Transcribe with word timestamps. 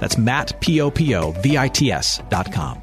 That's 0.00 0.18
Matt, 0.18 0.60
P-O-P-O-V-I-T-S 0.60 2.22
dot 2.28 2.52
com. 2.52 2.82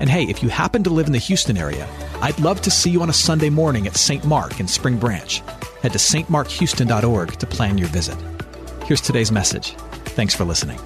And 0.00 0.08
hey, 0.08 0.24
if 0.24 0.42
you 0.42 0.48
happen 0.48 0.82
to 0.84 0.90
live 0.90 1.06
in 1.06 1.12
the 1.12 1.18
Houston 1.18 1.58
area, 1.58 1.86
I'd 2.22 2.40
love 2.40 2.62
to 2.62 2.70
see 2.70 2.90
you 2.90 3.02
on 3.02 3.10
a 3.10 3.14
Sunday 3.14 3.50
morning 3.50 3.86
at 3.86 3.96
St. 3.96 4.24
Mark 4.24 4.58
in 4.58 4.66
Spring 4.66 4.98
Branch. 4.98 5.42
Head 5.82 5.92
to 5.92 5.98
stmarkhouston.org 5.98 7.32
to 7.38 7.46
plan 7.46 7.76
your 7.76 7.88
visit. 7.88 8.16
Here's 8.84 9.00
today's 9.00 9.30
message. 9.30 9.74
Thanks 10.06 10.34
for 10.34 10.44
listening. 10.44 10.78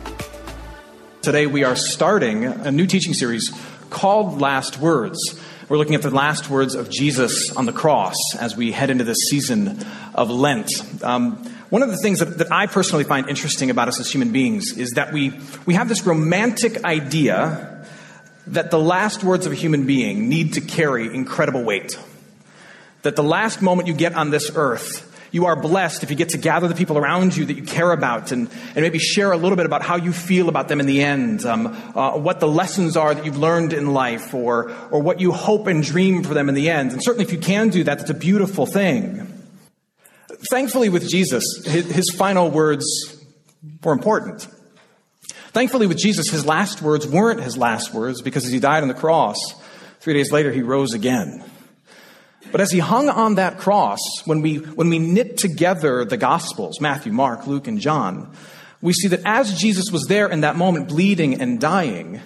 Today 1.22 1.46
we 1.46 1.64
are 1.64 1.76
starting 1.76 2.44
a 2.44 2.70
new 2.70 2.86
teaching 2.86 3.14
series 3.14 3.50
called 3.88 4.40
Last 4.40 4.78
Words. 4.78 5.40
We're 5.68 5.78
looking 5.78 5.94
at 5.94 6.02
the 6.02 6.10
last 6.10 6.50
words 6.50 6.74
of 6.74 6.90
Jesus 6.90 7.56
on 7.56 7.64
the 7.64 7.72
cross 7.72 8.16
as 8.38 8.56
we 8.56 8.72
head 8.72 8.90
into 8.90 9.04
this 9.04 9.16
season 9.30 9.78
of 10.14 10.28
Lent. 10.28 10.70
Um, 11.02 11.42
one 11.74 11.82
of 11.82 11.90
the 11.90 11.96
things 11.96 12.20
that, 12.20 12.38
that 12.38 12.52
I 12.52 12.68
personally 12.68 13.02
find 13.02 13.28
interesting 13.28 13.68
about 13.68 13.88
us 13.88 13.98
as 13.98 14.08
human 14.08 14.30
beings 14.30 14.78
is 14.78 14.92
that 14.92 15.12
we, 15.12 15.32
we 15.66 15.74
have 15.74 15.88
this 15.88 16.06
romantic 16.06 16.84
idea 16.84 17.84
that 18.46 18.70
the 18.70 18.78
last 18.78 19.24
words 19.24 19.44
of 19.44 19.50
a 19.50 19.56
human 19.56 19.84
being 19.84 20.28
need 20.28 20.52
to 20.52 20.60
carry 20.60 21.12
incredible 21.12 21.64
weight. 21.64 21.98
That 23.02 23.16
the 23.16 23.24
last 23.24 23.60
moment 23.60 23.88
you 23.88 23.94
get 23.94 24.14
on 24.14 24.30
this 24.30 24.52
earth, 24.54 25.10
you 25.32 25.46
are 25.46 25.56
blessed 25.56 26.04
if 26.04 26.10
you 26.10 26.16
get 26.16 26.28
to 26.28 26.38
gather 26.38 26.68
the 26.68 26.76
people 26.76 26.96
around 26.96 27.36
you 27.36 27.44
that 27.44 27.54
you 27.54 27.64
care 27.64 27.90
about 27.90 28.30
and, 28.30 28.48
and 28.76 28.76
maybe 28.76 29.00
share 29.00 29.32
a 29.32 29.36
little 29.36 29.56
bit 29.56 29.66
about 29.66 29.82
how 29.82 29.96
you 29.96 30.12
feel 30.12 30.48
about 30.48 30.68
them 30.68 30.78
in 30.78 30.86
the 30.86 31.02
end, 31.02 31.44
um, 31.44 31.66
uh, 31.96 32.12
what 32.12 32.38
the 32.38 32.46
lessons 32.46 32.96
are 32.96 33.16
that 33.16 33.24
you've 33.24 33.38
learned 33.38 33.72
in 33.72 33.92
life, 33.92 34.32
or, 34.32 34.70
or 34.92 35.02
what 35.02 35.18
you 35.18 35.32
hope 35.32 35.66
and 35.66 35.82
dream 35.82 36.22
for 36.22 36.34
them 36.34 36.48
in 36.48 36.54
the 36.54 36.70
end. 36.70 36.92
And 36.92 37.02
certainly, 37.02 37.24
if 37.24 37.32
you 37.32 37.40
can 37.40 37.70
do 37.70 37.82
that, 37.82 37.98
that's 37.98 38.10
a 38.10 38.14
beautiful 38.14 38.64
thing. 38.64 39.33
Thankfully, 40.50 40.88
with 40.88 41.08
Jesus, 41.08 41.44
his 41.66 42.10
final 42.10 42.50
words 42.50 42.84
were 43.82 43.92
important. 43.92 44.46
Thankfully, 45.52 45.86
with 45.86 45.98
Jesus, 45.98 46.30
his 46.30 46.44
last 46.44 46.82
words 46.82 47.06
weren't 47.06 47.40
his 47.40 47.56
last 47.56 47.94
words 47.94 48.20
because 48.22 48.44
as 48.44 48.52
he 48.52 48.58
died 48.58 48.82
on 48.82 48.88
the 48.88 48.94
cross, 48.94 49.36
three 50.00 50.14
days 50.14 50.32
later, 50.32 50.50
he 50.50 50.62
rose 50.62 50.94
again. 50.94 51.44
But 52.50 52.60
as 52.60 52.70
he 52.70 52.78
hung 52.78 53.08
on 53.08 53.36
that 53.36 53.58
cross, 53.58 54.00
when 54.26 54.42
we, 54.42 54.56
when 54.56 54.88
we 54.88 54.98
knit 54.98 55.36
together 55.36 56.04
the 56.04 56.16
Gospels, 56.16 56.80
Matthew, 56.80 57.12
Mark, 57.12 57.46
Luke, 57.46 57.66
and 57.66 57.80
John, 57.80 58.32
we 58.80 58.92
see 58.92 59.08
that 59.08 59.22
as 59.24 59.58
Jesus 59.58 59.90
was 59.90 60.04
there 60.06 60.28
in 60.28 60.42
that 60.42 60.56
moment, 60.56 60.88
bleeding 60.88 61.40
and 61.40 61.60
dying, 61.60 62.20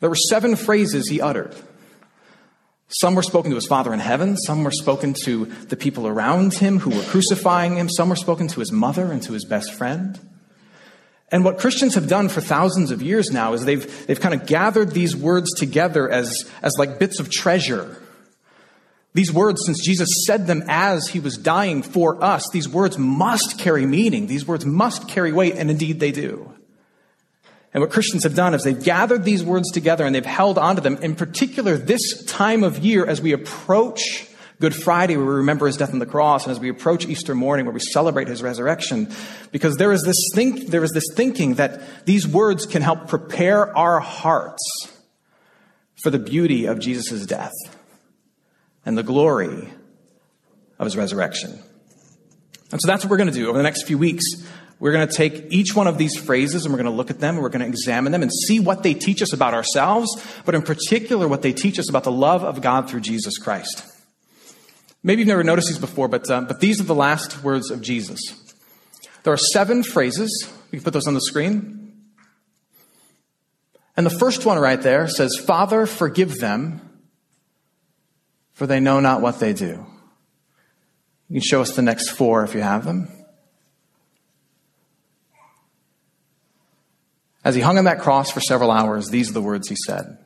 there 0.00 0.08
were 0.08 0.16
seven 0.16 0.56
phrases 0.56 1.08
he 1.08 1.20
uttered. 1.20 1.54
Some 3.00 3.16
were 3.16 3.22
spoken 3.22 3.50
to 3.50 3.56
his 3.56 3.66
Father 3.66 3.92
in 3.92 3.98
heaven. 3.98 4.36
Some 4.36 4.62
were 4.62 4.70
spoken 4.70 5.14
to 5.24 5.46
the 5.46 5.76
people 5.76 6.06
around 6.06 6.54
him 6.54 6.78
who 6.78 6.90
were 6.90 7.02
crucifying 7.02 7.76
him. 7.76 7.88
Some 7.88 8.08
were 8.08 8.14
spoken 8.14 8.46
to 8.48 8.60
his 8.60 8.70
mother 8.70 9.10
and 9.10 9.20
to 9.24 9.32
his 9.32 9.44
best 9.44 9.72
friend. 9.72 10.20
And 11.32 11.44
what 11.44 11.58
Christians 11.58 11.96
have 11.96 12.06
done 12.06 12.28
for 12.28 12.40
thousands 12.40 12.92
of 12.92 13.02
years 13.02 13.32
now 13.32 13.52
is 13.52 13.64
they've, 13.64 14.06
they've 14.06 14.20
kind 14.20 14.40
of 14.40 14.46
gathered 14.46 14.92
these 14.92 15.16
words 15.16 15.52
together 15.54 16.08
as, 16.08 16.48
as 16.62 16.74
like 16.78 17.00
bits 17.00 17.18
of 17.18 17.30
treasure. 17.30 18.00
These 19.12 19.32
words, 19.32 19.62
since 19.66 19.84
Jesus 19.84 20.08
said 20.24 20.46
them 20.46 20.62
as 20.68 21.08
he 21.08 21.18
was 21.18 21.36
dying 21.36 21.82
for 21.82 22.22
us, 22.22 22.48
these 22.52 22.68
words 22.68 22.96
must 22.96 23.58
carry 23.58 23.86
meaning. 23.86 24.28
These 24.28 24.46
words 24.46 24.64
must 24.64 25.08
carry 25.08 25.32
weight, 25.32 25.56
and 25.56 25.68
indeed 25.68 25.98
they 25.98 26.12
do. 26.12 26.52
And 27.74 27.80
what 27.80 27.90
Christians 27.90 28.22
have 28.22 28.36
done 28.36 28.54
is 28.54 28.62
they've 28.62 28.82
gathered 28.82 29.24
these 29.24 29.42
words 29.42 29.70
together 29.72 30.06
and 30.06 30.14
they've 30.14 30.24
held 30.24 30.56
onto 30.58 30.80
them, 30.80 30.96
in 31.02 31.16
particular 31.16 31.76
this 31.76 32.24
time 32.24 32.62
of 32.62 32.78
year 32.78 33.04
as 33.04 33.20
we 33.20 33.32
approach 33.32 34.28
Good 34.60 34.74
Friday, 34.74 35.16
where 35.16 35.26
we 35.26 35.32
remember 35.32 35.66
his 35.66 35.76
death 35.76 35.92
on 35.92 35.98
the 35.98 36.06
cross, 36.06 36.44
and 36.44 36.52
as 36.52 36.60
we 36.60 36.68
approach 36.68 37.06
Easter 37.06 37.34
morning, 37.34 37.66
where 37.66 37.74
we 37.74 37.80
celebrate 37.80 38.28
his 38.28 38.40
resurrection, 38.40 39.12
because 39.50 39.76
there 39.76 39.90
is 39.90 40.02
this, 40.04 40.16
think, 40.32 40.68
there 40.68 40.84
is 40.84 40.92
this 40.92 41.04
thinking 41.14 41.54
that 41.54 42.06
these 42.06 42.26
words 42.26 42.64
can 42.64 42.80
help 42.80 43.08
prepare 43.08 43.76
our 43.76 43.98
hearts 43.98 44.62
for 45.96 46.10
the 46.10 46.20
beauty 46.20 46.66
of 46.66 46.78
Jesus' 46.78 47.26
death 47.26 47.52
and 48.86 48.96
the 48.96 49.02
glory 49.02 49.68
of 50.78 50.84
his 50.84 50.96
resurrection. 50.96 51.58
And 52.70 52.80
so 52.80 52.86
that's 52.86 53.04
what 53.04 53.10
we're 53.10 53.16
going 53.16 53.30
to 53.30 53.34
do 53.34 53.48
over 53.48 53.58
the 53.58 53.64
next 53.64 53.82
few 53.82 53.98
weeks. 53.98 54.24
We're 54.84 54.92
going 54.92 55.08
to 55.08 55.14
take 55.14 55.46
each 55.48 55.74
one 55.74 55.86
of 55.86 55.96
these 55.96 56.14
phrases 56.14 56.66
and 56.66 56.74
we're 56.74 56.76
going 56.76 56.92
to 56.92 56.94
look 56.94 57.08
at 57.08 57.18
them 57.18 57.36
and 57.36 57.42
we're 57.42 57.48
going 57.48 57.62
to 57.62 57.66
examine 57.66 58.12
them 58.12 58.20
and 58.20 58.30
see 58.30 58.60
what 58.60 58.82
they 58.82 58.92
teach 58.92 59.22
us 59.22 59.32
about 59.32 59.54
ourselves, 59.54 60.10
but 60.44 60.54
in 60.54 60.60
particular, 60.60 61.26
what 61.26 61.40
they 61.40 61.54
teach 61.54 61.78
us 61.78 61.88
about 61.88 62.04
the 62.04 62.12
love 62.12 62.44
of 62.44 62.60
God 62.60 62.90
through 62.90 63.00
Jesus 63.00 63.38
Christ. 63.38 63.82
Maybe 65.02 65.22
you've 65.22 65.28
never 65.28 65.42
noticed 65.42 65.68
these 65.68 65.78
before, 65.78 66.06
but, 66.08 66.30
uh, 66.30 66.42
but 66.42 66.60
these 66.60 66.82
are 66.82 66.84
the 66.84 66.94
last 66.94 67.42
words 67.42 67.70
of 67.70 67.80
Jesus. 67.80 68.20
There 69.22 69.32
are 69.32 69.38
seven 69.38 69.82
phrases. 69.82 70.52
We 70.70 70.76
can 70.76 70.84
put 70.84 70.92
those 70.92 71.08
on 71.08 71.14
the 71.14 71.22
screen. 71.22 71.94
And 73.96 74.04
the 74.04 74.10
first 74.10 74.44
one 74.44 74.58
right 74.58 74.82
there 74.82 75.08
says, 75.08 75.34
Father, 75.34 75.86
forgive 75.86 76.40
them, 76.40 77.02
for 78.52 78.66
they 78.66 78.80
know 78.80 79.00
not 79.00 79.22
what 79.22 79.40
they 79.40 79.54
do. 79.54 79.86
You 81.30 81.40
can 81.40 81.40
show 81.40 81.62
us 81.62 81.74
the 81.74 81.80
next 81.80 82.10
four 82.10 82.44
if 82.44 82.54
you 82.54 82.60
have 82.60 82.84
them. 82.84 83.08
As 87.44 87.54
he 87.54 87.60
hung 87.60 87.76
on 87.76 87.84
that 87.84 88.00
cross 88.00 88.30
for 88.30 88.40
several 88.40 88.70
hours, 88.70 89.10
these 89.10 89.28
are 89.30 89.34
the 89.34 89.42
words 89.42 89.68
he 89.68 89.76
said. 89.86 90.16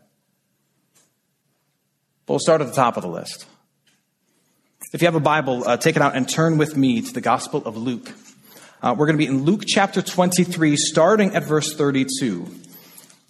But 2.27 2.35
we'll 2.35 2.39
start 2.39 2.61
at 2.61 2.69
the 2.69 2.75
top 2.75 2.97
of 2.97 3.03
the 3.03 3.09
list. 3.09 3.47
If 4.93 5.03
you 5.03 5.07
have 5.07 5.17
a 5.17 5.21
Bible, 5.21 5.67
uh, 5.67 5.77
take 5.77 5.97
it 5.97 6.03
out 6.03 6.17
and 6.17 6.29
turn 6.29 6.57
with 6.57 6.77
me 6.77 7.03
to 7.03 7.13
the 7.13 7.21
Gospel 7.21 7.63
of 7.67 7.77
Luke. 7.77 8.13
Uh, 8.81 8.95
we're 8.97 9.07
going 9.07 9.19
to 9.19 9.25
be 9.25 9.27
in 9.27 9.43
Luke 9.43 9.65
chapter 9.67 10.01
23, 10.01 10.77
starting 10.77 11.35
at 11.35 11.43
verse 11.43 11.75
32. 11.75 12.47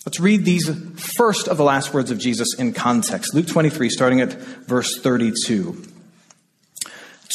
Let's 0.05 0.20
read 0.20 0.44
these 0.44 0.69
first 1.16 1.49
of 1.49 1.56
the 1.56 1.65
last 1.65 1.94
words 1.94 2.10
of 2.10 2.19
Jesus 2.19 2.55
in 2.59 2.75
context. 2.75 3.34
Luke 3.34 3.47
23, 3.47 3.88
starting 3.88 4.20
at 4.20 4.32
verse 4.32 5.00
32. 5.00 5.82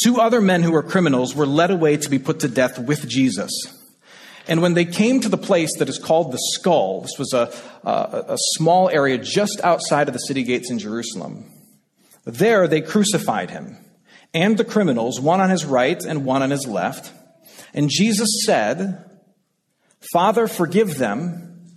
Two 0.02 0.20
other 0.20 0.40
men 0.40 0.62
who 0.62 0.72
were 0.72 0.82
criminals 0.82 1.34
were 1.34 1.46
led 1.46 1.70
away 1.70 1.96
to 1.96 2.08
be 2.08 2.18
put 2.18 2.40
to 2.40 2.48
death 2.48 2.78
with 2.78 3.08
Jesus. 3.08 3.50
And 4.46 4.60
when 4.60 4.74
they 4.74 4.84
came 4.84 5.20
to 5.20 5.28
the 5.28 5.38
place 5.38 5.70
that 5.78 5.88
is 5.88 5.98
called 5.98 6.32
the 6.32 6.38
skull, 6.52 7.00
this 7.00 7.18
was 7.18 7.32
a, 7.32 7.50
a, 7.82 8.34
a, 8.34 8.36
small 8.56 8.90
area 8.90 9.16
just 9.16 9.60
outside 9.62 10.06
of 10.06 10.12
the 10.12 10.18
city 10.18 10.42
gates 10.42 10.70
in 10.70 10.78
Jerusalem, 10.78 11.50
there 12.24 12.68
they 12.68 12.82
crucified 12.82 13.50
him 13.50 13.78
and 14.34 14.58
the 14.58 14.64
criminals, 14.64 15.20
one 15.20 15.40
on 15.40 15.48
his 15.48 15.64
right 15.64 16.02
and 16.04 16.26
one 16.26 16.42
on 16.42 16.50
his 16.50 16.66
left. 16.66 17.12
And 17.72 17.88
Jesus 17.88 18.28
said, 18.44 19.04
Father, 20.12 20.46
forgive 20.46 20.98
them, 20.98 21.70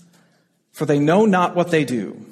for 0.73 0.85
they 0.85 0.99
know 0.99 1.25
not 1.25 1.55
what 1.55 1.71
they 1.71 1.85
do. 1.85 2.25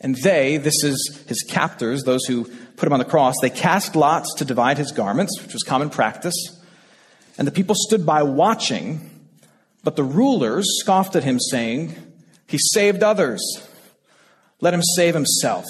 And 0.00 0.16
they, 0.16 0.56
this 0.56 0.82
is 0.82 1.22
his 1.28 1.42
captors, 1.42 2.04
those 2.04 2.24
who 2.24 2.44
put 2.76 2.86
him 2.86 2.94
on 2.94 2.98
the 2.98 3.04
cross, 3.04 3.34
they 3.42 3.50
cast 3.50 3.94
lots 3.94 4.34
to 4.36 4.44
divide 4.46 4.78
his 4.78 4.92
garments, 4.92 5.40
which 5.42 5.52
was 5.52 5.62
common 5.62 5.90
practice. 5.90 6.34
And 7.36 7.46
the 7.46 7.52
people 7.52 7.74
stood 7.74 8.06
by 8.06 8.22
watching. 8.22 9.09
But 9.82 9.96
the 9.96 10.04
rulers 10.04 10.66
scoffed 10.80 11.16
at 11.16 11.24
him, 11.24 11.38
saying, 11.40 11.94
He 12.46 12.58
saved 12.58 13.02
others. 13.02 13.40
Let 14.60 14.74
him 14.74 14.82
save 14.82 15.14
himself. 15.14 15.64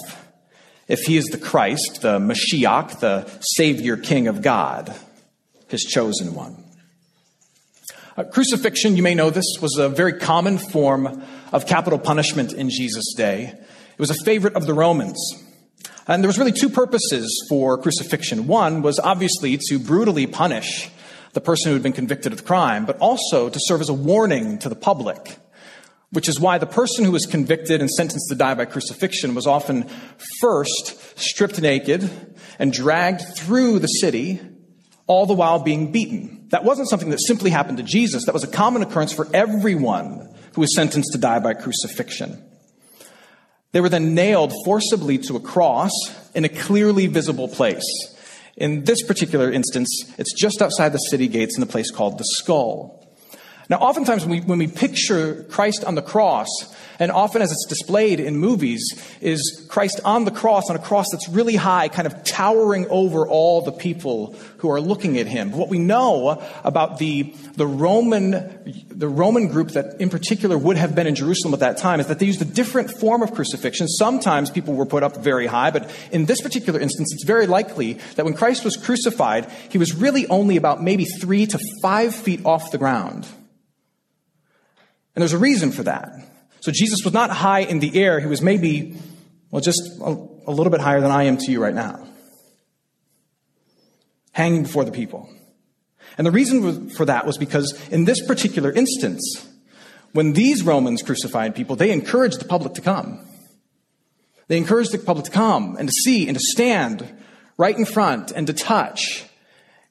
If 0.88 1.02
he 1.02 1.16
is 1.16 1.26
the 1.26 1.38
Christ, 1.38 2.00
the 2.02 2.18
Mashiach, 2.18 2.98
the 2.98 3.30
Savior 3.56 3.96
King 3.96 4.26
of 4.26 4.42
God, 4.42 4.92
his 5.68 5.84
chosen 5.84 6.34
one. 6.34 6.64
Uh, 8.16 8.24
crucifixion, 8.24 8.96
you 8.96 9.02
may 9.02 9.14
know 9.14 9.30
this, 9.30 9.46
was 9.60 9.76
a 9.78 9.88
very 9.88 10.14
common 10.14 10.58
form 10.58 11.22
of 11.52 11.66
capital 11.66 11.98
punishment 11.98 12.52
in 12.52 12.68
Jesus' 12.68 13.14
day. 13.16 13.54
It 13.92 14.00
was 14.00 14.10
a 14.10 14.24
favorite 14.24 14.54
of 14.54 14.66
the 14.66 14.74
Romans. 14.74 15.18
And 16.08 16.22
there 16.22 16.28
was 16.28 16.38
really 16.38 16.52
two 16.52 16.68
purposes 16.68 17.46
for 17.48 17.78
crucifixion. 17.78 18.48
One 18.48 18.82
was 18.82 18.98
obviously 18.98 19.58
to 19.68 19.78
brutally 19.78 20.26
punish 20.26 20.90
the 21.32 21.40
person 21.40 21.70
who 21.70 21.74
had 21.74 21.82
been 21.82 21.92
convicted 21.92 22.32
of 22.32 22.38
the 22.38 22.44
crime, 22.44 22.86
but 22.86 22.98
also 22.98 23.48
to 23.48 23.58
serve 23.62 23.80
as 23.80 23.88
a 23.88 23.94
warning 23.94 24.58
to 24.58 24.68
the 24.68 24.74
public, 24.74 25.38
which 26.10 26.28
is 26.28 26.40
why 26.40 26.58
the 26.58 26.66
person 26.66 27.04
who 27.04 27.12
was 27.12 27.26
convicted 27.26 27.80
and 27.80 27.90
sentenced 27.90 28.28
to 28.28 28.34
die 28.34 28.54
by 28.54 28.64
crucifixion 28.64 29.34
was 29.34 29.46
often 29.46 29.88
first 30.40 31.18
stripped 31.18 31.60
naked 31.60 32.10
and 32.58 32.72
dragged 32.72 33.22
through 33.36 33.78
the 33.78 33.86
city, 33.86 34.40
all 35.06 35.26
the 35.26 35.34
while 35.34 35.60
being 35.60 35.92
beaten. 35.92 36.46
That 36.50 36.64
wasn't 36.64 36.88
something 36.88 37.10
that 37.10 37.20
simply 37.20 37.50
happened 37.50 37.78
to 37.78 37.84
Jesus. 37.84 38.26
That 38.26 38.34
was 38.34 38.44
a 38.44 38.48
common 38.48 38.82
occurrence 38.82 39.12
for 39.12 39.28
everyone 39.32 40.34
who 40.54 40.62
was 40.62 40.74
sentenced 40.74 41.12
to 41.12 41.18
die 41.18 41.38
by 41.38 41.54
crucifixion. 41.54 42.44
They 43.72 43.80
were 43.80 43.88
then 43.88 44.14
nailed 44.14 44.52
forcibly 44.64 45.18
to 45.18 45.36
a 45.36 45.40
cross 45.40 45.92
in 46.34 46.44
a 46.44 46.48
clearly 46.48 47.06
visible 47.06 47.46
place. 47.46 47.84
In 48.60 48.84
this 48.84 49.02
particular 49.02 49.50
instance, 49.50 49.88
it's 50.18 50.34
just 50.34 50.60
outside 50.60 50.90
the 50.90 50.98
city 50.98 51.28
gates 51.28 51.56
in 51.56 51.62
a 51.62 51.66
place 51.66 51.90
called 51.90 52.18
the 52.18 52.24
skull. 52.24 53.00
Now, 53.70 53.78
oftentimes 53.78 54.26
when 54.26 54.40
we, 54.40 54.40
when 54.40 54.58
we 54.58 54.66
picture 54.66 55.44
Christ 55.44 55.84
on 55.84 55.94
the 55.94 56.02
cross, 56.02 56.48
and 56.98 57.10
often 57.10 57.40
as 57.40 57.50
it's 57.52 57.64
displayed 57.66 58.20
in 58.20 58.36
movies, 58.36 58.82
is 59.22 59.64
Christ 59.70 60.00
on 60.04 60.26
the 60.26 60.30
cross, 60.30 60.68
on 60.68 60.76
a 60.76 60.80
cross 60.80 61.06
that's 61.10 61.28
really 61.28 61.56
high, 61.56 61.88
kind 61.88 62.06
of 62.06 62.22
towering 62.24 62.86
over 62.90 63.26
all 63.26 63.62
the 63.62 63.72
people 63.72 64.34
who 64.58 64.70
are 64.70 64.80
looking 64.80 65.18
at 65.18 65.26
him. 65.26 65.50
But 65.50 65.58
what 65.58 65.68
we 65.70 65.78
know 65.78 66.42
about 66.62 66.98
the, 66.98 67.32
the 67.54 67.66
Roman, 67.66 68.89
the 69.00 69.08
Roman 69.08 69.48
group 69.48 69.70
that 69.70 69.98
in 69.98 70.10
particular 70.10 70.58
would 70.58 70.76
have 70.76 70.94
been 70.94 71.06
in 71.06 71.14
Jerusalem 71.14 71.54
at 71.54 71.60
that 71.60 71.78
time 71.78 72.00
is 72.00 72.08
that 72.08 72.18
they 72.18 72.26
used 72.26 72.42
a 72.42 72.44
different 72.44 72.90
form 72.90 73.22
of 73.22 73.32
crucifixion. 73.32 73.88
Sometimes 73.88 74.50
people 74.50 74.74
were 74.74 74.84
put 74.84 75.02
up 75.02 75.16
very 75.16 75.46
high, 75.46 75.70
but 75.70 75.90
in 76.12 76.26
this 76.26 76.42
particular 76.42 76.78
instance, 76.78 77.10
it's 77.14 77.24
very 77.24 77.46
likely 77.46 77.94
that 78.16 78.26
when 78.26 78.34
Christ 78.34 78.62
was 78.62 78.76
crucified, 78.76 79.50
he 79.70 79.78
was 79.78 79.94
really 79.94 80.26
only 80.26 80.58
about 80.58 80.82
maybe 80.82 81.06
three 81.06 81.46
to 81.46 81.58
five 81.80 82.14
feet 82.14 82.44
off 82.44 82.72
the 82.72 82.76
ground. 82.76 83.26
And 85.14 85.22
there's 85.22 85.32
a 85.32 85.38
reason 85.38 85.72
for 85.72 85.84
that. 85.84 86.10
So 86.60 86.70
Jesus 86.70 86.98
was 87.02 87.14
not 87.14 87.30
high 87.30 87.60
in 87.60 87.78
the 87.78 87.98
air. 87.98 88.20
He 88.20 88.26
was 88.26 88.42
maybe, 88.42 88.98
well, 89.50 89.62
just 89.62 89.80
a, 90.02 90.10
a 90.46 90.52
little 90.52 90.70
bit 90.70 90.82
higher 90.82 91.00
than 91.00 91.10
I 91.10 91.22
am 91.22 91.38
to 91.38 91.50
you 91.50 91.62
right 91.62 91.74
now. 91.74 92.06
Hanging 94.32 94.64
before 94.64 94.84
the 94.84 94.92
people. 94.92 95.26
And 96.18 96.26
the 96.26 96.30
reason 96.30 96.90
for 96.90 97.04
that 97.06 97.26
was 97.26 97.38
because 97.38 97.78
in 97.88 98.04
this 98.04 98.24
particular 98.26 98.70
instance, 98.72 99.48
when 100.12 100.32
these 100.32 100.62
Romans 100.62 101.02
crucified 101.02 101.54
people, 101.54 101.76
they 101.76 101.92
encouraged 101.92 102.40
the 102.40 102.44
public 102.44 102.74
to 102.74 102.80
come. 102.80 103.26
They 104.48 104.56
encouraged 104.56 104.92
the 104.92 104.98
public 104.98 105.26
to 105.26 105.30
come 105.30 105.76
and 105.76 105.88
to 105.88 105.92
see 105.92 106.26
and 106.26 106.36
to 106.36 106.42
stand 106.42 107.08
right 107.56 107.76
in 107.76 107.84
front 107.84 108.32
and 108.32 108.46
to 108.48 108.52
touch 108.52 109.24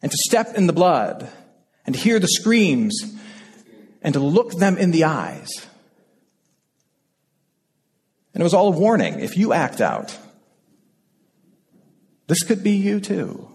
and 0.02 0.12
to 0.12 0.18
step 0.18 0.56
in 0.56 0.68
the 0.68 0.74
blood 0.74 1.30
and 1.86 1.96
to 1.96 2.02
hear 2.02 2.20
the 2.20 2.28
screams 2.28 3.02
and 4.02 4.14
to 4.14 4.20
look 4.20 4.52
them 4.54 4.78
in 4.78 4.92
the 4.92 5.06
eyes. 5.06 5.50
And 8.34 8.42
it 8.42 8.44
was 8.44 8.54
all 8.54 8.68
a 8.74 8.78
warning. 8.78 9.20
If 9.20 9.38
you 9.38 9.54
act 9.54 9.82
out, 9.82 10.18
this 12.28 12.44
could 12.44 12.64
be 12.64 12.72
you 12.72 13.00
too. 13.00 13.50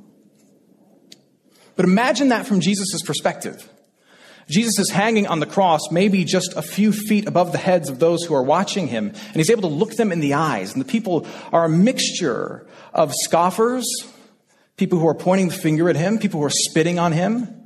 But 1.76 1.84
imagine 1.84 2.28
that 2.28 2.46
from 2.46 2.60
Jesus' 2.60 3.02
perspective. 3.02 3.68
Jesus 4.48 4.78
is 4.78 4.90
hanging 4.90 5.26
on 5.26 5.40
the 5.40 5.46
cross, 5.46 5.90
maybe 5.90 6.24
just 6.24 6.52
a 6.54 6.62
few 6.62 6.92
feet 6.92 7.26
above 7.26 7.52
the 7.52 7.58
heads 7.58 7.88
of 7.88 7.98
those 7.98 8.24
who 8.24 8.34
are 8.34 8.42
watching 8.42 8.88
him, 8.88 9.08
and 9.08 9.36
he's 9.36 9.50
able 9.50 9.62
to 9.62 9.74
look 9.74 9.96
them 9.96 10.12
in 10.12 10.20
the 10.20 10.34
eyes. 10.34 10.72
And 10.72 10.80
the 10.80 10.86
people 10.86 11.26
are 11.52 11.64
a 11.64 11.68
mixture 11.68 12.66
of 12.92 13.12
scoffers, 13.14 13.86
people 14.76 14.98
who 14.98 15.08
are 15.08 15.14
pointing 15.14 15.48
the 15.48 15.54
finger 15.54 15.88
at 15.88 15.96
him, 15.96 16.18
people 16.18 16.40
who 16.40 16.46
are 16.46 16.50
spitting 16.50 16.98
on 16.98 17.12
him, 17.12 17.64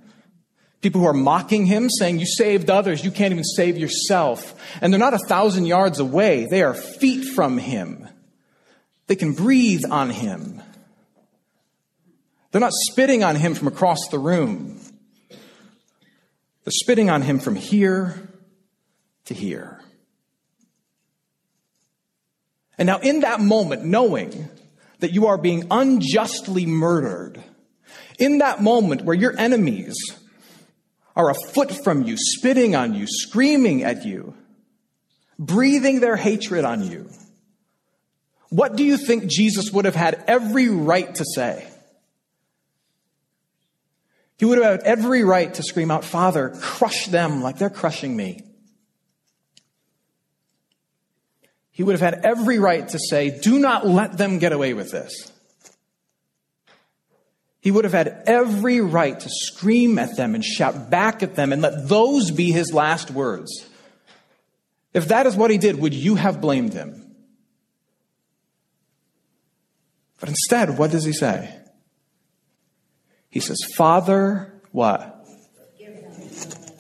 People 0.81 1.01
who 1.01 1.09
are 1.09 1.13
mocking 1.13 1.67
him, 1.67 1.91
saying, 1.91 2.21
You 2.21 2.27
saved 2.27 2.71
others, 2.71 3.05
you 3.05 3.11
can't 3.11 3.33
even 3.33 3.45
save 3.45 3.77
yourself. 3.77 4.55
And 4.81 4.93
they're 4.93 5.01
not 5.01 5.15
a 5.15 5.19
thousand 5.19 5.67
yards 5.67 5.99
away, 5.99 6.47
they 6.49 6.63
are 6.63 6.75
feet 6.75 7.25
from 7.35 7.59
him. 7.59 8.09
They 9.09 9.17
can 9.17 9.33
breathe 9.33 9.85
on 9.91 10.11
him. 10.11 10.63
They're 12.51 12.61
not 12.61 12.73
spitting 12.73 13.23
on 13.23 13.37
him 13.37 13.55
from 13.55 13.69
across 13.69 14.09
the 14.11 14.19
room. 14.19 14.81
They're 15.29 16.73
spitting 16.73 17.11
on 17.11 17.23
him 17.23 17.39
from 17.39 17.57
here 17.57 18.29
to 19.27 19.35
here. 19.35 19.81
And 22.79 22.87
now, 22.87 22.99
in 22.99 23.21
that 23.21 23.41
moment, 23.41 23.85
knowing 23.85 24.49
that 25.01 25.13
you 25.13 25.27
are 25.27 25.37
being 25.37 25.67
unjustly 25.71 26.65
murdered, 26.65 27.43
in 28.19 28.39
that 28.39 28.63
moment 28.63 29.03
where 29.03 29.17
your 29.17 29.39
enemies 29.39 29.97
are 31.17 31.31
a 31.31 31.35
foot 31.35 31.73
from 31.83 32.05
you, 32.05 32.17
spitting 32.17 32.77
on 32.77 32.95
you, 32.95 33.07
screaming 33.07 33.83
at 33.83 34.05
you, 34.05 34.35
breathing 35.39 36.01
their 36.01 36.17
hatred 36.17 36.65
on 36.65 36.89
you. 36.89 37.09
What 38.51 38.77
do 38.77 38.85
you 38.85 38.97
think 38.97 39.27
Jesus 39.27 39.71
would 39.73 39.85
have 39.85 39.95
had 39.97 40.25
every 40.27 40.69
right 40.69 41.13
to 41.15 41.25
say? 41.35 41.67
He 44.39 44.45
would 44.45 44.59
have 44.59 44.81
had 44.81 44.83
every 44.83 45.25
right 45.25 45.53
to 45.55 45.63
scream 45.63 45.91
out, 45.91 46.05
Father, 46.05 46.51
crush 46.61 47.07
them 47.07 47.43
like 47.43 47.59
they're 47.59 47.71
crushing 47.71 48.17
me. 48.17 48.45
He 51.73 51.83
would 51.83 51.99
have 51.99 52.15
had 52.15 52.25
every 52.25 52.59
right 52.59 52.89
to 52.89 52.99
say, 52.99 53.39
Do 53.41 53.59
not 53.59 53.87
let 53.87 54.17
them 54.17 54.39
get 54.39 54.53
away 54.53 54.75
with 54.75 54.91
this. 54.91 55.33
He 57.61 57.73
would 57.73 57.85
have 57.85 57.93
had 57.93 58.23
every 58.27 58.81
right 58.81 59.19
to 59.19 59.29
scream 59.29 59.99
at 59.99 60.17
them 60.17 60.35
and 60.35 60.45
shout 60.45 60.89
back 60.89 61.23
at 61.23 61.35
them 61.35 61.53
and 61.53 61.61
let 61.61 61.89
those 61.89 62.31
be 62.31 62.53
his 62.53 62.73
last 62.73 63.11
words. 63.11 63.67
If 64.95 65.09
that 65.09 65.27
is 65.27 65.37
what 65.37 65.51
he 65.51 65.59
did, 65.59 65.81
would 65.81 65.95
you 65.95 66.15
have 66.15 66.41
blamed 66.41 66.73
him? 66.73 67.15
But 70.21 70.29
instead, 70.29 70.79
what 70.79 70.91
does 70.93 71.05
he 71.05 71.13
say? 71.13 71.55
He 73.39 73.43
says, 73.43 73.61
Father, 73.77 74.53
what? 74.73 75.25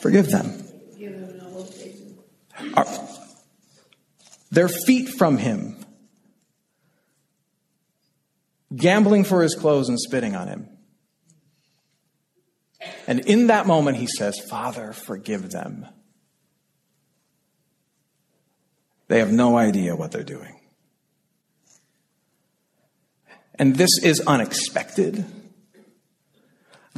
Forgive 0.00 0.28
them. 0.28 0.60
Their 4.50 4.66
feet 4.66 5.08
from 5.08 5.38
him 5.38 5.76
gambling 8.74 9.22
for 9.22 9.40
his 9.40 9.54
clothes 9.54 9.88
and 9.88 10.00
spitting 10.00 10.34
on 10.34 10.48
him. 10.48 10.68
And 13.06 13.20
in 13.20 13.46
that 13.46 13.68
moment, 13.68 13.98
he 13.98 14.08
says, 14.08 14.40
Father, 14.50 14.92
forgive 14.92 15.52
them. 15.52 15.86
They 19.06 19.20
have 19.20 19.30
no 19.30 19.56
idea 19.56 19.94
what 19.94 20.10
they're 20.10 20.24
doing. 20.24 20.58
And 23.54 23.76
this 23.76 24.02
is 24.02 24.20
unexpected. 24.26 25.24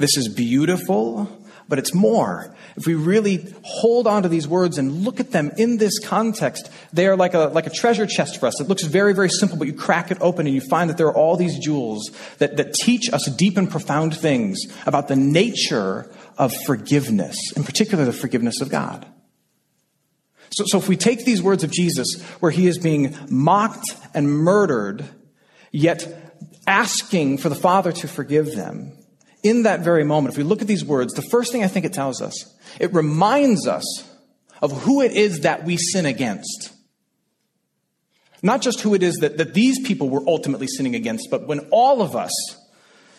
This 0.00 0.16
is 0.16 0.28
beautiful 0.28 1.40
but 1.70 1.78
it's 1.78 1.94
more. 1.94 2.52
If 2.76 2.84
we 2.84 2.94
really 2.96 3.46
hold 3.62 4.08
on 4.08 4.24
to 4.24 4.28
these 4.28 4.48
words 4.48 4.76
and 4.76 5.04
look 5.04 5.20
at 5.20 5.30
them 5.30 5.52
in 5.56 5.76
this 5.76 6.00
context, 6.00 6.68
they 6.92 7.06
are 7.06 7.16
like 7.16 7.32
a, 7.32 7.46
like 7.46 7.68
a 7.68 7.70
treasure 7.70 8.06
chest 8.06 8.40
for 8.40 8.46
us. 8.46 8.60
It 8.60 8.66
looks 8.66 8.82
very, 8.82 9.14
very 9.14 9.28
simple, 9.28 9.56
but 9.56 9.68
you 9.68 9.72
crack 9.72 10.10
it 10.10 10.18
open 10.20 10.48
and 10.48 10.54
you 10.54 10.60
find 10.60 10.90
that 10.90 10.96
there 10.96 11.06
are 11.06 11.16
all 11.16 11.36
these 11.36 11.60
jewels 11.60 12.10
that, 12.38 12.56
that 12.56 12.74
teach 12.74 13.08
us 13.12 13.24
deep 13.36 13.56
and 13.56 13.70
profound 13.70 14.16
things 14.16 14.58
about 14.84 15.06
the 15.06 15.14
nature 15.14 16.10
of 16.36 16.52
forgiveness, 16.66 17.36
in 17.54 17.62
particular 17.62 18.04
the 18.04 18.12
forgiveness 18.12 18.60
of 18.60 18.68
God. 18.68 19.06
So, 20.50 20.64
so 20.66 20.78
if 20.78 20.88
we 20.88 20.96
take 20.96 21.24
these 21.24 21.40
words 21.40 21.62
of 21.62 21.70
Jesus, 21.70 22.20
where 22.40 22.50
he 22.50 22.66
is 22.66 22.78
being 22.78 23.16
mocked 23.28 23.94
and 24.12 24.28
murdered, 24.28 25.04
yet 25.70 26.34
asking 26.66 27.38
for 27.38 27.48
the 27.48 27.54
Father 27.54 27.92
to 27.92 28.08
forgive 28.08 28.56
them, 28.56 28.96
in 29.42 29.62
that 29.64 29.80
very 29.80 30.04
moment, 30.04 30.34
if 30.34 30.38
we 30.38 30.44
look 30.44 30.60
at 30.60 30.68
these 30.68 30.84
words, 30.84 31.12
the 31.14 31.22
first 31.30 31.52
thing 31.52 31.64
I 31.64 31.68
think 31.68 31.84
it 31.86 31.92
tells 31.92 32.20
us, 32.20 32.34
it 32.78 32.92
reminds 32.92 33.66
us 33.66 33.84
of 34.62 34.82
who 34.82 35.00
it 35.00 35.12
is 35.12 35.40
that 35.40 35.64
we 35.64 35.76
sin 35.76 36.06
against. 36.06 36.72
Not 38.42 38.62
just 38.62 38.80
who 38.80 38.94
it 38.94 39.02
is 39.02 39.16
that, 39.16 39.38
that 39.38 39.54
these 39.54 39.86
people 39.86 40.08
were 40.08 40.22
ultimately 40.26 40.66
sinning 40.66 40.94
against, 40.94 41.28
but 41.30 41.46
when 41.46 41.60
all 41.70 42.02
of 42.02 42.16
us 42.16 42.32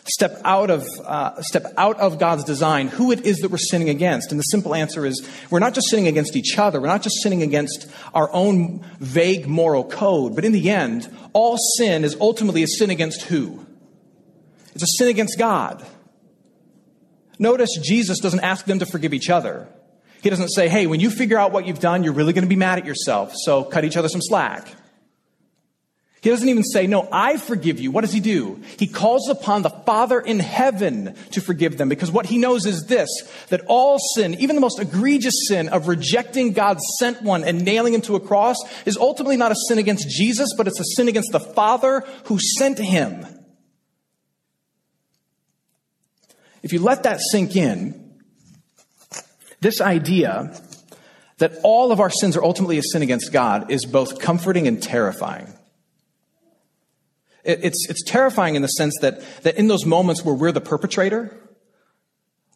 step 0.06 0.42
out 0.44 0.70
of 0.70 0.88
uh, 1.06 1.42
step 1.42 1.66
out 1.78 2.00
of 2.00 2.18
God's 2.18 2.44
design, 2.44 2.88
who 2.88 3.12
it 3.12 3.26
is 3.26 3.38
that 3.40 3.52
we're 3.52 3.58
sinning 3.58 3.90
against. 3.90 4.32
And 4.32 4.40
the 4.40 4.44
simple 4.44 4.74
answer 4.74 5.06
is 5.06 5.28
we're 5.50 5.60
not 5.60 5.74
just 5.74 5.90
sinning 5.90 6.08
against 6.08 6.36
each 6.36 6.58
other, 6.58 6.82
we're 6.82 6.88
not 6.88 7.04
just 7.04 7.22
sinning 7.22 7.44
against 7.44 7.88
our 8.14 8.32
own 8.34 8.86
vague 9.00 9.48
moral 9.48 9.84
code, 9.84 10.36
but 10.36 10.46
in 10.46 10.52
the 10.52 10.70
end, 10.70 11.10
all 11.34 11.58
sin 11.78 12.04
is 12.04 12.18
ultimately 12.20 12.64
a 12.64 12.68
sin 12.68 12.90
against 12.90 13.24
who? 13.24 13.66
It's 14.74 14.84
a 14.84 14.98
sin 14.98 15.08
against 15.08 15.38
God. 15.38 15.86
Notice 17.42 17.76
Jesus 17.82 18.20
doesn't 18.20 18.42
ask 18.42 18.66
them 18.66 18.78
to 18.80 18.86
forgive 18.86 19.16
each 19.16 19.32
other. 19.32 19.68
He 20.22 20.30
doesn't 20.30 20.50
say, 20.50 20.70
hey, 20.70 20.86
when 20.86 21.00
you 21.00 21.10
figure 21.10 21.40
out 21.40 21.52
what 21.52 21.66
you've 21.66 21.80
done, 21.80 22.04
you're 22.04 22.14
really 22.14 22.34
going 22.34 22.44
to 22.44 22.48
be 22.50 22.56
mad 22.56 22.78
at 22.78 22.86
yourself, 22.86 23.34
so 23.36 23.64
cut 23.64 23.84
each 23.84 23.98
other 23.98 24.08
some 24.10 24.22
slack. 24.22 24.68
He 26.22 26.30
doesn't 26.30 26.48
even 26.48 26.64
say, 26.64 26.86
no, 26.86 27.10
I 27.12 27.38
forgive 27.38 27.80
you. 27.80 27.90
What 27.90 28.02
does 28.02 28.14
he 28.14 28.20
do? 28.20 28.62
He 28.78 28.86
calls 28.86 29.28
upon 29.28 29.64
the 29.64 29.72
Father 29.72 30.20
in 30.20 30.40
heaven 30.40 31.16
to 31.32 31.42
forgive 31.42 31.80
them 31.80 31.90
because 31.90 32.12
what 32.12 32.28
he 32.28 32.38
knows 32.38 32.68
is 32.68 32.86
this, 32.86 33.10
that 33.50 33.62
all 33.66 33.98
sin, 34.14 34.36
even 34.36 34.56
the 34.56 34.62
most 34.62 34.80
egregious 34.80 35.48
sin 35.48 35.68
of 35.70 35.88
rejecting 35.88 36.54
God's 36.54 36.84
sent 37.00 37.24
one 37.24 37.44
and 37.44 37.66
nailing 37.66 37.96
him 37.96 38.02
to 38.02 38.16
a 38.16 38.20
cross 38.20 38.58
is 38.86 38.98
ultimately 38.98 39.36
not 39.36 39.52
a 39.52 39.56
sin 39.68 39.80
against 39.80 40.08
Jesus, 40.12 40.54
but 40.56 40.68
it's 40.68 40.80
a 40.80 40.86
sin 40.96 41.08
against 41.08 41.32
the 41.32 41.40
Father 41.40 42.02
who 42.26 42.38
sent 42.38 42.78
him. 42.78 43.26
If 46.64 46.74
you 46.74 46.80
let 46.80 47.04
that 47.04 47.20
sink 47.20 47.56
in, 47.56 48.20
this 49.62 49.82
idea 49.82 50.60
that 51.38 51.54
all 51.64 51.92
of 51.92 52.00
our 52.00 52.10
sins 52.10 52.38
are 52.38 52.44
ultimately 52.44 52.78
a 52.78 52.84
sin 52.84 53.02
against 53.02 53.32
God 53.32 53.72
is 53.72 53.86
both 53.86 54.20
comforting 54.20 54.68
and 54.68 54.82
terrifying. 54.82 55.54
It's, 57.44 57.90
it's 57.90 58.04
terrifying 58.04 58.56
in 58.56 58.62
the 58.62 58.68
sense 58.68 58.96
that, 59.02 59.22
that 59.44 59.56
in 59.56 59.68
those 59.68 59.86
moments 59.86 60.24
where 60.24 60.36
we're 60.36 60.52
the 60.52 60.62
perpetrator, 60.62 61.36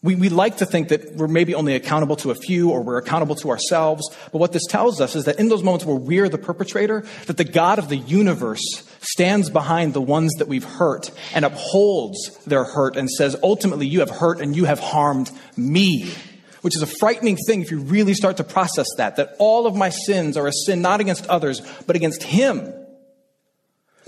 we, 0.05 0.13
we 0.15 0.29
like 0.29 0.57
to 0.57 0.65
think 0.67 0.89
that 0.89 1.15
we're 1.15 1.27
maybe 1.27 1.55
only 1.55 1.73
accountable 1.73 2.15
to 2.17 2.29
a 2.29 2.35
few 2.35 2.69
or 2.69 2.83
we're 2.83 2.97
accountable 2.97 3.35
to 3.37 3.49
ourselves. 3.49 4.07
But 4.31 4.37
what 4.37 4.51
this 4.51 4.65
tells 4.67 5.01
us 5.01 5.15
is 5.15 5.25
that 5.25 5.39
in 5.39 5.49
those 5.49 5.63
moments 5.63 5.83
where 5.83 5.95
we're 5.95 6.29
the 6.29 6.37
perpetrator, 6.37 7.03
that 7.25 7.37
the 7.37 7.43
God 7.43 7.79
of 7.79 7.89
the 7.89 7.97
universe 7.97 8.63
stands 9.01 9.49
behind 9.49 9.95
the 9.95 10.01
ones 10.01 10.33
that 10.35 10.47
we've 10.47 10.63
hurt 10.63 11.09
and 11.33 11.43
upholds 11.43 12.37
their 12.45 12.63
hurt 12.63 12.97
and 12.97 13.09
says, 13.09 13.35
ultimately, 13.41 13.87
you 13.87 14.01
have 14.01 14.11
hurt 14.11 14.41
and 14.41 14.55
you 14.55 14.65
have 14.65 14.79
harmed 14.79 15.31
me. 15.57 16.13
Which 16.61 16.75
is 16.75 16.83
a 16.83 16.87
frightening 16.87 17.37
thing 17.37 17.61
if 17.61 17.71
you 17.71 17.79
really 17.79 18.13
start 18.13 18.37
to 18.37 18.43
process 18.43 18.87
that, 18.97 19.15
that 19.15 19.35
all 19.39 19.65
of 19.65 19.75
my 19.75 19.89
sins 19.89 20.37
are 20.37 20.47
a 20.47 20.53
sin 20.53 20.81
not 20.81 20.99
against 20.99 21.25
others, 21.27 21.61
but 21.87 21.95
against 21.95 22.21
him. 22.21 22.73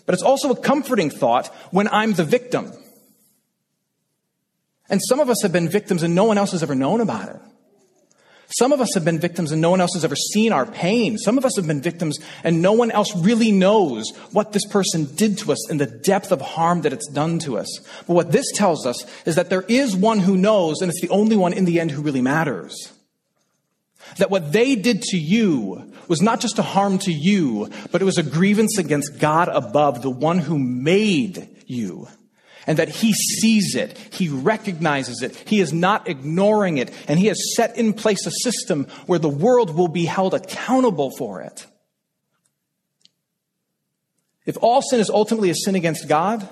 But 0.05 0.13
it's 0.13 0.23
also 0.23 0.51
a 0.51 0.55
comforting 0.55 1.09
thought 1.09 1.47
when 1.71 1.87
I'm 1.87 2.13
the 2.13 2.23
victim. 2.23 2.71
And 4.89 5.01
some 5.03 5.19
of 5.19 5.29
us 5.29 5.41
have 5.41 5.51
been 5.51 5.69
victims 5.69 6.03
and 6.03 6.15
no 6.15 6.23
one 6.23 6.37
else 6.37 6.51
has 6.51 6.63
ever 6.63 6.75
known 6.75 7.01
about 7.01 7.29
it. 7.29 7.41
Some 8.49 8.71
of 8.71 8.79
us 8.79 8.93
have 8.93 9.03
been 9.03 9.19
victims 9.19 9.51
and 9.51 9.61
no 9.61 9.71
one 9.71 9.81
else 9.81 9.93
has 9.93 10.05
ever 10.05 10.15
seen 10.15 10.53
our 10.53 10.65
pain. 10.65 11.17
Some 11.17 11.37
of 11.37 11.43
us 11.43 11.57
have 11.57 11.67
been 11.67 11.81
victims 11.81 12.17
and 12.45 12.61
no 12.61 12.71
one 12.71 12.91
else 12.91 13.13
really 13.17 13.51
knows 13.51 14.09
what 14.31 14.53
this 14.53 14.65
person 14.65 15.13
did 15.15 15.37
to 15.39 15.51
us 15.51 15.69
and 15.69 15.81
the 15.81 15.85
depth 15.85 16.31
of 16.31 16.39
harm 16.39 16.81
that 16.81 16.93
it's 16.93 17.09
done 17.11 17.39
to 17.39 17.57
us. 17.57 17.67
But 18.07 18.13
what 18.13 18.31
this 18.31 18.49
tells 18.53 18.85
us 18.85 19.05
is 19.25 19.35
that 19.35 19.49
there 19.49 19.65
is 19.67 19.97
one 19.97 20.19
who 20.19 20.37
knows 20.37 20.81
and 20.81 20.89
it's 20.89 21.01
the 21.01 21.09
only 21.09 21.35
one 21.35 21.51
in 21.51 21.65
the 21.65 21.79
end 21.81 21.91
who 21.91 22.01
really 22.01 22.21
matters. 22.21 22.93
That 24.17 24.31
what 24.31 24.53
they 24.53 24.75
did 24.75 25.01
to 25.03 25.17
you 25.17 25.93
was 26.07 26.21
not 26.21 26.39
just 26.39 26.57
a 26.57 26.63
harm 26.63 26.99
to 26.99 27.11
you, 27.11 27.69
but 27.91 28.01
it 28.01 28.05
was 28.05 28.17
a 28.17 28.23
grievance 28.23 28.77
against 28.77 29.19
God 29.19 29.49
above, 29.49 30.01
the 30.01 30.09
one 30.09 30.39
who 30.39 30.57
made 30.57 31.49
you 31.65 32.07
and 32.67 32.77
that 32.77 32.89
he 32.89 33.13
sees 33.13 33.73
it, 33.73 33.97
he 34.11 34.27
recognizes 34.27 35.23
it, 35.23 35.35
he 35.47 35.61
is 35.61 35.71
not 35.71 36.07
ignoring 36.07 36.77
it, 36.77 36.93
and 37.07 37.17
he 37.17 37.27
has 37.27 37.55
set 37.55 37.77
in 37.77 37.93
place 37.93 38.25
a 38.27 38.31
system 38.31 38.85
where 39.05 39.17
the 39.17 39.29
world 39.29 39.75
will 39.75 39.87
be 39.87 40.05
held 40.05 40.33
accountable 40.33 41.11
for 41.17 41.41
it. 41.41 41.65
If 44.45 44.57
all 44.61 44.81
sin 44.81 44.99
is 44.99 45.09
ultimately 45.09 45.49
a 45.49 45.55
sin 45.55 45.75
against 45.75 46.07
God, 46.07 46.47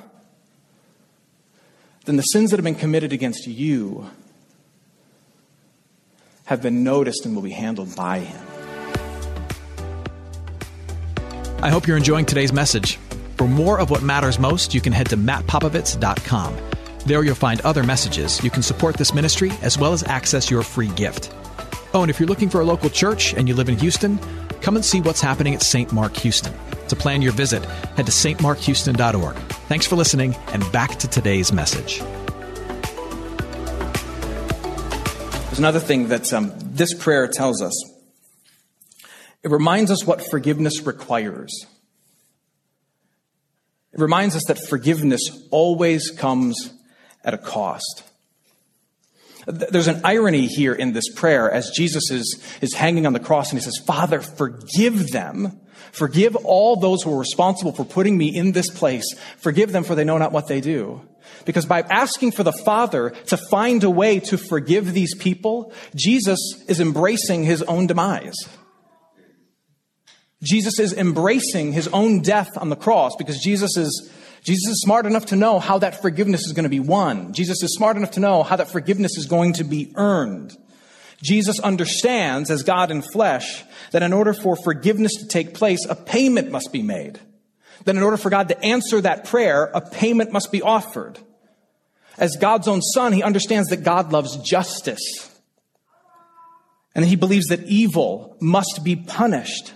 then 2.05 2.17
the 2.17 2.23
sins 2.23 2.51
that 2.51 2.57
have 2.57 2.63
been 2.63 2.75
committed 2.75 3.13
against 3.13 3.45
you 3.47 4.09
have 6.45 6.61
been 6.61 6.83
noticed 6.83 7.25
and 7.25 7.35
will 7.35 7.41
be 7.41 7.51
handled 7.51 7.95
by 7.95 8.19
him. 8.19 8.47
I 11.61 11.69
hope 11.69 11.87
you're 11.87 11.97
enjoying 11.97 12.25
today's 12.25 12.53
message. 12.53 12.99
For 13.37 13.47
more 13.47 13.79
of 13.79 13.89
what 13.89 14.01
matters 14.01 14.39
most, 14.39 14.73
you 14.73 14.81
can 14.81 14.93
head 14.93 15.09
to 15.09 15.17
mattpopovits.com. 15.17 16.57
There 17.05 17.23
you'll 17.23 17.35
find 17.35 17.61
other 17.61 17.83
messages. 17.83 18.43
You 18.43 18.49
can 18.49 18.63
support 18.63 18.97
this 18.97 19.13
ministry 19.13 19.51
as 19.61 19.77
well 19.77 19.93
as 19.93 20.03
access 20.03 20.49
your 20.49 20.63
free 20.63 20.87
gift. 20.89 21.33
Oh, 21.93 22.01
and 22.01 22.09
if 22.09 22.19
you're 22.19 22.27
looking 22.27 22.49
for 22.49 22.61
a 22.61 22.65
local 22.65 22.89
church 22.89 23.33
and 23.33 23.47
you 23.47 23.53
live 23.53 23.69
in 23.69 23.77
Houston, 23.77 24.17
come 24.61 24.75
and 24.75 24.83
see 24.83 25.01
what's 25.01 25.21
happening 25.21 25.53
at 25.53 25.61
St. 25.61 25.91
Mark 25.93 26.15
Houston. 26.17 26.53
To 26.87 26.95
plan 26.95 27.21
your 27.21 27.33
visit, 27.33 27.63
head 27.95 28.05
to 28.05 28.11
stmarkhouston.org. 28.11 29.35
Thanks 29.67 29.85
for 29.85 29.95
listening, 29.95 30.35
and 30.47 30.71
back 30.71 30.97
to 30.99 31.07
today's 31.07 31.51
message. 31.51 31.99
There's 35.45 35.59
another 35.59 35.79
thing 35.79 36.09
that 36.09 36.33
um, 36.33 36.51
this 36.57 36.93
prayer 36.93 37.27
tells 37.27 37.61
us. 37.61 37.73
It 39.43 39.51
reminds 39.51 39.91
us 39.91 40.05
what 40.05 40.29
forgiveness 40.29 40.85
requires. 40.85 41.65
It 43.95 44.01
reminds 44.01 44.35
us 44.35 44.43
that 44.47 44.59
forgiveness 44.59 45.21
always 45.51 46.11
comes 46.11 46.73
at 47.23 47.33
a 47.33 47.37
cost. 47.37 48.03
There's 49.47 49.87
an 49.87 50.01
irony 50.03 50.47
here 50.47 50.73
in 50.73 50.91
this 50.91 51.07
prayer 51.13 51.49
as 51.49 51.69
Jesus 51.69 52.11
is, 52.11 52.43
is 52.59 52.73
hanging 52.73 53.05
on 53.05 53.13
the 53.13 53.21
cross 53.21 53.51
and 53.51 53.59
he 53.59 53.63
says, 53.63 53.77
Father, 53.87 54.19
forgive 54.19 55.11
them. 55.11 55.61
Forgive 55.93 56.35
all 56.35 56.75
those 56.75 57.03
who 57.03 57.13
are 57.13 57.19
responsible 57.19 57.71
for 57.71 57.85
putting 57.85 58.17
me 58.17 58.35
in 58.35 58.51
this 58.51 58.69
place. 58.69 59.05
Forgive 59.37 59.71
them 59.71 59.85
for 59.85 59.95
they 59.95 60.03
know 60.03 60.17
not 60.17 60.33
what 60.33 60.47
they 60.47 60.59
do. 60.59 61.01
Because 61.45 61.65
by 61.65 61.81
asking 61.81 62.33
for 62.33 62.43
the 62.43 62.51
Father 62.51 63.11
to 63.27 63.37
find 63.49 63.81
a 63.85 63.89
way 63.89 64.19
to 64.19 64.37
forgive 64.37 64.93
these 64.93 65.15
people, 65.15 65.71
Jesus 65.95 66.39
is 66.67 66.81
embracing 66.81 67.45
his 67.45 67.61
own 67.63 67.87
demise. 67.87 68.35
Jesus 70.45 70.79
is 70.79 70.93
embracing 70.93 71.73
his 71.73 71.87
own 71.87 72.21
death 72.21 72.57
on 72.57 72.69
the 72.69 72.75
cross 72.75 73.15
because 73.17 73.39
Jesus 73.39 73.75
is, 73.77 74.11
Jesus 74.43 74.71
is 74.71 74.81
smart 74.81 75.05
enough 75.07 75.27
to 75.27 75.35
know 75.35 75.59
how 75.59 75.79
that 75.79 76.01
forgiveness 76.01 76.45
is 76.45 76.53
going 76.53 76.63
to 76.63 76.69
be 76.69 76.79
won. 76.79 77.33
Jesus 77.33 77.63
is 77.63 77.73
smart 77.75 77.97
enough 77.97 78.11
to 78.11 78.19
know 78.19 78.43
how 78.43 78.55
that 78.55 78.69
forgiveness 78.71 79.17
is 79.17 79.25
going 79.25 79.53
to 79.53 79.63
be 79.63 79.91
earned. 79.95 80.55
Jesus 81.23 81.59
understands, 81.59 82.51
as 82.51 82.61
God 82.61 82.91
in 82.91 83.01
flesh, 83.01 83.63
that 83.91 84.03
in 84.03 84.13
order 84.13 84.33
for 84.33 84.55
forgiveness 84.55 85.13
to 85.15 85.27
take 85.27 85.55
place, 85.55 85.83
a 85.89 85.95
payment 85.95 86.51
must 86.51 86.71
be 86.71 86.83
made. 86.83 87.19
That 87.85 87.95
in 87.95 88.03
order 88.03 88.17
for 88.17 88.29
God 88.29 88.49
to 88.49 88.61
answer 88.63 89.01
that 89.01 89.25
prayer, 89.25 89.65
a 89.73 89.81
payment 89.81 90.31
must 90.31 90.51
be 90.51 90.61
offered. 90.61 91.17
As 92.17 92.37
God's 92.37 92.67
own 92.67 92.81
son, 92.81 93.13
he 93.13 93.23
understands 93.23 93.69
that 93.69 93.83
God 93.83 94.11
loves 94.11 94.37
justice. 94.37 95.31
And 96.93 97.03
he 97.03 97.15
believes 97.15 97.47
that 97.47 97.63
evil 97.63 98.37
must 98.39 98.81
be 98.83 98.95
punished. 98.95 99.73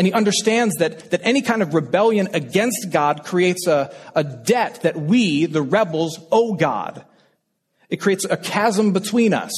And 0.00 0.06
he 0.06 0.14
understands 0.14 0.76
that, 0.76 1.10
that 1.10 1.20
any 1.24 1.42
kind 1.42 1.60
of 1.60 1.74
rebellion 1.74 2.30
against 2.32 2.88
God 2.90 3.22
creates 3.22 3.66
a, 3.66 3.94
a 4.14 4.24
debt 4.24 4.80
that 4.80 4.96
we, 4.96 5.44
the 5.44 5.60
rebels, 5.60 6.18
owe 6.32 6.54
God. 6.54 7.04
It 7.90 7.98
creates 7.98 8.24
a 8.24 8.38
chasm 8.38 8.94
between 8.94 9.34
us. 9.34 9.52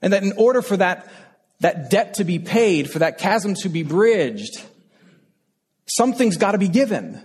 And 0.00 0.14
that 0.14 0.22
in 0.22 0.32
order 0.38 0.62
for 0.62 0.78
that, 0.78 1.06
that 1.60 1.90
debt 1.90 2.14
to 2.14 2.24
be 2.24 2.38
paid, 2.38 2.90
for 2.90 3.00
that 3.00 3.18
chasm 3.18 3.54
to 3.56 3.68
be 3.68 3.82
bridged, 3.82 4.62
something's 5.84 6.38
got 6.38 6.52
to 6.52 6.58
be 6.58 6.68
given. 6.68 7.20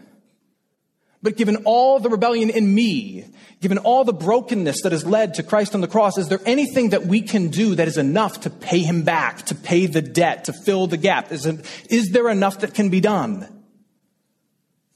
But 1.21 1.35
given 1.35 1.57
all 1.65 1.99
the 1.99 2.09
rebellion 2.09 2.49
in 2.49 2.73
me, 2.73 3.25
given 3.59 3.77
all 3.77 4.05
the 4.05 4.13
brokenness 4.13 4.83
that 4.83 4.93
has 4.93 5.05
led 5.05 5.33
to 5.33 5.43
Christ 5.43 5.75
on 5.75 5.81
the 5.81 5.87
cross, 5.87 6.17
is 6.17 6.29
there 6.29 6.39
anything 6.45 6.89
that 6.89 7.05
we 7.05 7.21
can 7.21 7.49
do 7.49 7.75
that 7.75 7.89
is 7.89 7.97
enough 7.97 8.41
to 8.41 8.49
pay 8.49 8.79
him 8.79 9.03
back, 9.03 9.45
to 9.47 9.55
pay 9.55 9.85
the 9.85 10.01
debt, 10.01 10.45
to 10.45 10.53
fill 10.53 10.87
the 10.87 10.95
gap? 10.95 11.31
Is, 11.31 11.45
it, 11.45 11.65
is 11.89 12.11
there 12.11 12.29
enough 12.29 12.59
that 12.59 12.73
can 12.73 12.89
be 12.89 13.01
done? 13.01 13.63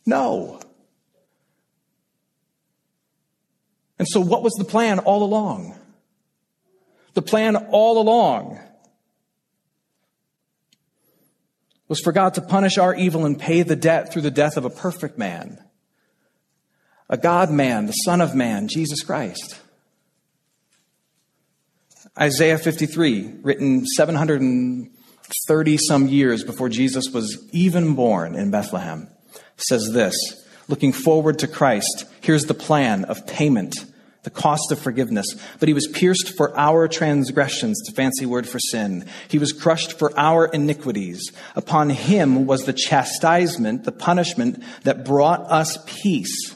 No. 0.05 0.61
And 3.99 4.07
so, 4.07 4.21
what 4.21 4.43
was 4.43 4.53
the 4.53 4.65
plan 4.65 4.99
all 4.99 5.23
along? 5.23 5.77
The 7.15 7.21
plan 7.21 7.55
all 7.57 8.01
along 8.01 8.59
was 11.89 11.99
for 11.99 12.11
God 12.11 12.33
to 12.35 12.41
punish 12.41 12.77
our 12.77 12.95
evil 12.95 13.25
and 13.25 13.37
pay 13.37 13.61
the 13.61 13.75
debt 13.75 14.11
through 14.11 14.23
the 14.23 14.31
death 14.31 14.57
of 14.57 14.65
a 14.65 14.69
perfect 14.69 15.17
man 15.17 15.62
a 17.09 17.17
God 17.17 17.51
man, 17.51 17.85
the 17.85 17.93
Son 17.93 18.21
of 18.21 18.35
Man, 18.35 18.67
Jesus 18.67 19.03
Christ. 19.03 19.59
Isaiah 22.19 22.59
53, 22.59 23.39
written 23.41 23.85
730 23.85 25.77
some 25.77 26.07
years 26.07 26.43
before 26.43 26.69
Jesus 26.69 27.09
was 27.09 27.43
even 27.51 27.95
born 27.95 28.35
in 28.35 28.51
Bethlehem, 28.51 29.07
says 29.57 29.91
this 29.93 30.15
Looking 30.67 30.93
forward 30.93 31.39
to 31.39 31.47
Christ, 31.47 32.05
here's 32.21 32.45
the 32.45 32.53
plan 32.53 33.05
of 33.05 33.25
payment, 33.25 33.85
the 34.21 34.29
cost 34.29 34.71
of 34.71 34.79
forgiveness. 34.79 35.25
But 35.59 35.67
he 35.67 35.73
was 35.73 35.87
pierced 35.87 36.37
for 36.37 36.55
our 36.55 36.87
transgressions, 36.87 37.81
a 37.89 37.91
fancy 37.93 38.27
word 38.27 38.47
for 38.47 38.59
sin. 38.59 39.05
He 39.27 39.39
was 39.39 39.51
crushed 39.51 39.97
for 39.97 40.17
our 40.17 40.45
iniquities. 40.45 41.31
Upon 41.55 41.89
him 41.89 42.45
was 42.45 42.65
the 42.65 42.73
chastisement, 42.73 43.85
the 43.85 43.91
punishment 43.91 44.63
that 44.83 45.03
brought 45.03 45.41
us 45.51 45.79
peace 45.87 46.52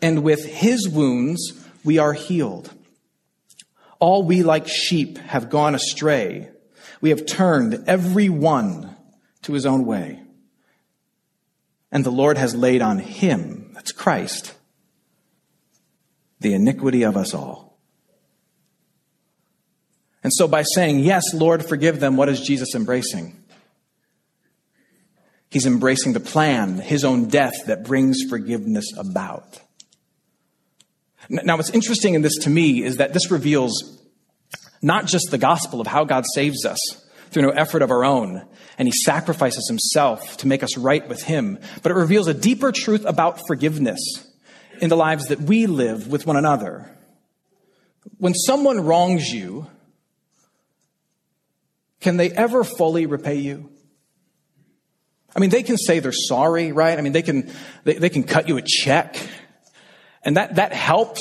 and 0.00 0.22
with 0.22 0.44
his 0.44 0.88
wounds 0.88 1.52
we 1.84 1.98
are 1.98 2.12
healed. 2.12 2.72
All 3.98 4.22
we 4.22 4.42
like 4.42 4.66
sheep 4.66 5.18
have 5.18 5.50
gone 5.50 5.74
astray. 5.74 6.48
We 7.00 7.10
have 7.10 7.26
turned 7.26 7.84
every 7.86 8.28
one 8.28 8.96
to 9.42 9.52
his 9.52 9.66
own 9.66 9.84
way. 9.84 10.22
And 11.92 12.04
the 12.04 12.10
Lord 12.10 12.38
has 12.38 12.54
laid 12.54 12.82
on 12.82 12.98
him, 12.98 13.70
that's 13.74 13.92
Christ, 13.92 14.54
the 16.38 16.54
iniquity 16.54 17.02
of 17.02 17.16
us 17.16 17.34
all. 17.34 17.78
And 20.22 20.32
so 20.32 20.46
by 20.46 20.62
saying, 20.62 21.00
Yes, 21.00 21.34
Lord, 21.34 21.64
forgive 21.64 22.00
them, 22.00 22.16
what 22.16 22.28
is 22.28 22.40
Jesus 22.40 22.74
embracing? 22.74 23.36
He's 25.50 25.66
embracing 25.66 26.12
the 26.12 26.20
plan, 26.20 26.78
his 26.78 27.04
own 27.04 27.26
death 27.26 27.66
that 27.66 27.84
brings 27.84 28.22
forgiveness 28.28 28.86
about. 28.96 29.60
Now, 31.28 31.56
what's 31.56 31.70
interesting 31.70 32.14
in 32.14 32.22
this 32.22 32.36
to 32.38 32.50
me 32.50 32.82
is 32.82 32.96
that 32.96 33.12
this 33.12 33.30
reveals 33.30 33.98
not 34.82 35.06
just 35.06 35.30
the 35.30 35.38
gospel 35.38 35.80
of 35.80 35.86
how 35.86 36.04
God 36.04 36.24
saves 36.34 36.64
us, 36.64 36.78
through 37.30 37.42
no 37.42 37.50
effort 37.50 37.82
of 37.82 37.90
our 37.90 38.04
own, 38.04 38.46
and 38.76 38.88
he 38.88 38.92
sacrifices 38.92 39.68
himself 39.68 40.36
to 40.38 40.46
make 40.46 40.62
us 40.62 40.76
right 40.76 41.08
with 41.08 41.22
him. 41.22 41.58
But 41.82 41.92
it 41.92 41.96
reveals 41.96 42.26
a 42.26 42.34
deeper 42.34 42.72
truth 42.72 43.04
about 43.04 43.46
forgiveness 43.46 44.00
in 44.80 44.88
the 44.88 44.96
lives 44.96 45.26
that 45.26 45.40
we 45.40 45.66
live 45.66 46.08
with 46.08 46.26
one 46.26 46.36
another. 46.36 46.90
When 48.18 48.34
someone 48.34 48.80
wrongs 48.80 49.32
you, 49.32 49.66
can 52.00 52.16
they 52.16 52.30
ever 52.30 52.64
fully 52.64 53.06
repay 53.06 53.36
you? 53.36 53.70
I 55.36 55.38
mean, 55.38 55.50
they 55.50 55.62
can 55.62 55.76
say 55.76 56.00
they're 56.00 56.12
sorry, 56.12 56.72
right? 56.72 56.98
I 56.98 57.02
mean, 57.02 57.12
they 57.12 57.22
can, 57.22 57.52
they, 57.84 57.94
they 57.94 58.08
can 58.08 58.24
cut 58.24 58.48
you 58.48 58.56
a 58.56 58.62
check. 58.62 59.16
And 60.22 60.36
that, 60.36 60.56
that 60.56 60.72
helps. 60.72 61.20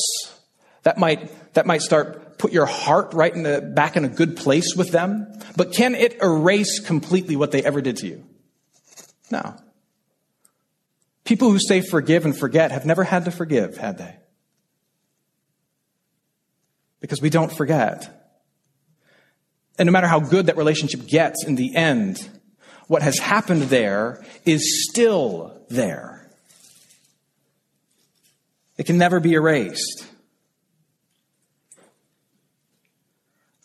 That 0.83 0.97
might, 0.97 1.53
that 1.53 1.65
might 1.65 1.81
start 1.81 2.37
put 2.39 2.53
your 2.53 2.65
heart 2.65 3.13
right 3.13 3.33
in 3.33 3.43
the, 3.43 3.61
back 3.61 3.97
in 3.97 4.05
a 4.05 4.09
good 4.09 4.37
place 4.37 4.75
with 4.75 4.91
them. 4.91 5.31
But 5.55 5.73
can 5.73 5.93
it 5.93 6.17
erase 6.21 6.79
completely 6.79 7.35
what 7.35 7.51
they 7.51 7.63
ever 7.63 7.81
did 7.81 7.97
to 7.97 8.07
you? 8.07 8.25
No. 9.29 9.55
People 11.25 11.51
who 11.51 11.59
say 11.59 11.81
forgive 11.81 12.25
and 12.25 12.35
forget 12.35 12.71
have 12.71 12.85
never 12.85 13.03
had 13.03 13.25
to 13.25 13.31
forgive, 13.31 13.77
had 13.77 13.97
they? 13.99 14.15
Because 17.01 17.21
we 17.21 17.29
don't 17.29 17.51
forget. 17.51 18.15
And 19.77 19.85
no 19.85 19.91
matter 19.91 20.07
how 20.07 20.19
good 20.19 20.47
that 20.47 20.57
relationship 20.57 21.07
gets 21.07 21.45
in 21.45 21.55
the 21.55 21.75
end, 21.75 22.27
what 22.87 23.01
has 23.01 23.19
happened 23.19 23.63
there 23.63 24.25
is 24.45 24.89
still 24.89 25.61
there. 25.69 26.18
It 28.79 28.85
can 28.85 28.97
never 28.97 29.19
be 29.19 29.33
erased. 29.33 30.05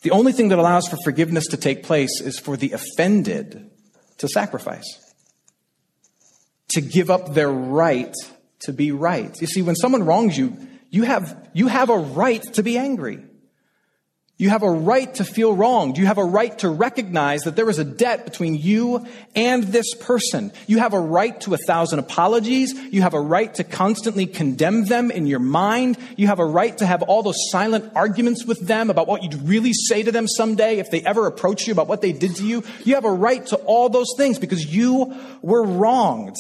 The 0.03 0.11
only 0.11 0.33
thing 0.33 0.49
that 0.49 0.59
allows 0.59 0.89
for 0.89 0.97
forgiveness 1.05 1.47
to 1.47 1.57
take 1.57 1.85
place 1.85 2.21
is 2.21 2.39
for 2.39 2.57
the 2.57 2.73
offended 2.73 3.71
to 4.19 4.29
sacrifice, 4.29 4.85
to 6.71 6.81
give 6.81 7.11
up 7.11 7.33
their 7.33 7.51
right 7.51 8.13
to 8.63 8.73
be 8.73 8.91
right. 8.91 9.41
You 9.41 9.47
see, 9.47 9.63
when 9.63 9.77
someone 9.77 10.03
wrongs 10.05 10.37
you, 10.37 10.57
you 10.91 11.05
have, 11.05 11.49
you 11.55 11.69
have 11.69 11.91
a 11.91 11.97
right 11.97 12.43
to 12.55 12.65
be 12.65 12.77
angry. 12.77 13.25
You 14.37 14.51
have 14.51 14.65
a 14.65 14.71
right 14.71 15.15
to 15.15 15.25
feel 15.25 15.55
wronged. 15.55 15.97
You 15.97 16.07
have 16.07 16.19
a 16.19 16.25
right 16.25 16.59
to 16.59 16.69
recognize 16.69 17.43
that 17.43 17.55
there 17.55 17.71
is 17.71 17.79
a 17.79 17.85
debt 17.85 18.25
between 18.25 18.57
you 18.57 19.07
and 19.37 19.63
this 19.63 19.95
person. 19.95 20.51
You 20.67 20.79
have 20.79 20.93
a 20.93 20.99
right 20.99 21.41
to 21.43 21.55
a 21.55 21.57
thousand 21.57 22.01
apologies. 22.01 22.73
You 22.73 23.03
have 23.03 23.15
a 23.15 23.21
right 23.21 23.55
to 23.55 23.63
constantly 23.63 24.27
condemn 24.27 24.87
them 24.87 25.13
in 25.13 25.29
your 25.29 25.39
mind. 25.39 25.99
You 26.17 26.27
have 26.27 26.41
a 26.41 26.45
right 26.45 26.77
to 26.79 26.87
have 26.87 27.03
all 27.03 27.23
those 27.23 27.39
silent 27.51 27.93
arguments 27.95 28.45
with 28.45 28.59
them 28.59 28.91
about 28.91 29.07
what 29.07 29.23
you'd 29.23 29.49
really 29.49 29.73
say 29.73 30.03
to 30.03 30.11
them 30.11 30.27
someday 30.27 30.79
if 30.81 30.91
they 30.91 31.03
ever 31.03 31.29
approach 31.29 31.69
you 31.69 31.73
about 31.73 31.87
what 31.87 32.03
they 32.03 32.11
did 32.11 32.35
to 32.37 32.45
you. 32.45 32.65
You 32.83 32.97
have 32.97 33.05
a 33.05 33.13
right 33.13 33.47
to 33.47 33.57
all 33.57 33.89
those 33.89 34.15
things 34.17 34.41
because 34.41 34.67
you 34.67 35.15
were 35.43 35.63
wronged. 35.63 36.37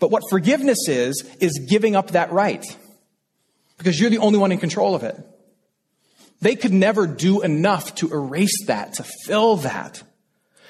But 0.00 0.10
what 0.10 0.24
forgiveness 0.28 0.88
is, 0.88 1.22
is 1.38 1.64
giving 1.68 1.94
up 1.94 2.10
that 2.10 2.32
right 2.32 2.64
because 3.78 4.00
you're 4.00 4.10
the 4.10 4.18
only 4.18 4.40
one 4.40 4.50
in 4.50 4.58
control 4.58 4.96
of 4.96 5.04
it. 5.04 5.16
They 6.40 6.56
could 6.56 6.72
never 6.72 7.06
do 7.06 7.42
enough 7.42 7.94
to 7.96 8.12
erase 8.12 8.66
that, 8.66 8.94
to 8.94 9.04
fill 9.24 9.56
that. 9.56 10.02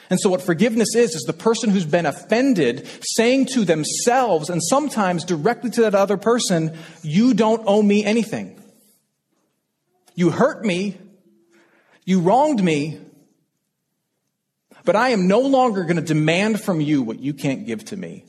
And 0.09 0.21
so 0.21 0.31
what 0.31 0.43
forgiveness 0.43 0.95
is, 0.95 1.15
is 1.15 1.23
the 1.23 1.33
person 1.33 1.71
who's 1.71 1.85
been 1.85 2.07
offended 2.07 2.89
saying 3.03 3.47
to 3.47 3.65
themselves 3.65 4.49
and 4.51 4.63
sometimes 4.63 5.25
directly 5.25 5.71
to 5.71 5.83
that 5.83 5.95
other 5.95 6.17
person, 6.17 6.77
you 7.03 7.35
don't 7.35 7.63
owe 7.67 7.83
me 7.83 8.05
anything. 8.05 8.61
You 10.15 10.31
hurt 10.31 10.65
me. 10.65 10.97
You 12.05 12.21
wronged 12.21 12.63
me. 12.63 13.01
But 14.85 14.95
I 14.95 15.09
am 15.09 15.27
no 15.27 15.41
longer 15.41 15.83
going 15.83 15.97
to 15.97 16.03
demand 16.03 16.61
from 16.61 16.81
you 16.81 17.03
what 17.03 17.19
you 17.19 17.35
can't 17.35 17.67
give 17.67 17.85
to 17.87 17.97
me. 17.97 18.25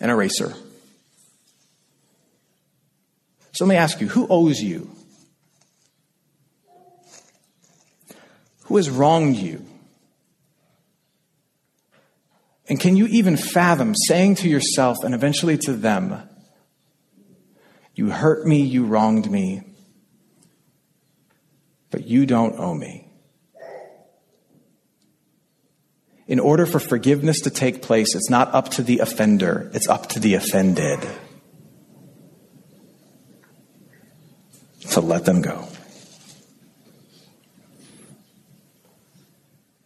An 0.00 0.08
eraser. 0.08 0.54
So 3.56 3.64
let 3.64 3.70
me 3.70 3.76
ask 3.76 4.02
you 4.02 4.08
who 4.08 4.26
owes 4.28 4.60
you? 4.60 4.90
Who 8.64 8.76
has 8.76 8.90
wronged 8.90 9.36
you? 9.36 9.64
And 12.68 12.78
can 12.78 12.96
you 12.96 13.06
even 13.06 13.38
fathom 13.38 13.94
saying 13.94 14.34
to 14.36 14.48
yourself 14.50 14.98
and 15.02 15.14
eventually 15.14 15.56
to 15.58 15.72
them, 15.72 16.28
You 17.94 18.10
hurt 18.10 18.46
me, 18.46 18.60
you 18.60 18.84
wronged 18.84 19.30
me, 19.30 19.62
but 21.90 22.06
you 22.06 22.26
don't 22.26 22.58
owe 22.58 22.74
me? 22.74 23.08
In 26.26 26.40
order 26.40 26.66
for 26.66 26.78
forgiveness 26.78 27.40
to 27.40 27.50
take 27.50 27.80
place, 27.80 28.14
it's 28.14 28.28
not 28.28 28.52
up 28.52 28.68
to 28.72 28.82
the 28.82 28.98
offender, 28.98 29.70
it's 29.72 29.88
up 29.88 30.10
to 30.10 30.20
the 30.20 30.34
offended. 30.34 31.08
To 34.96 35.02
let 35.02 35.26
them 35.26 35.42
go. 35.42 35.68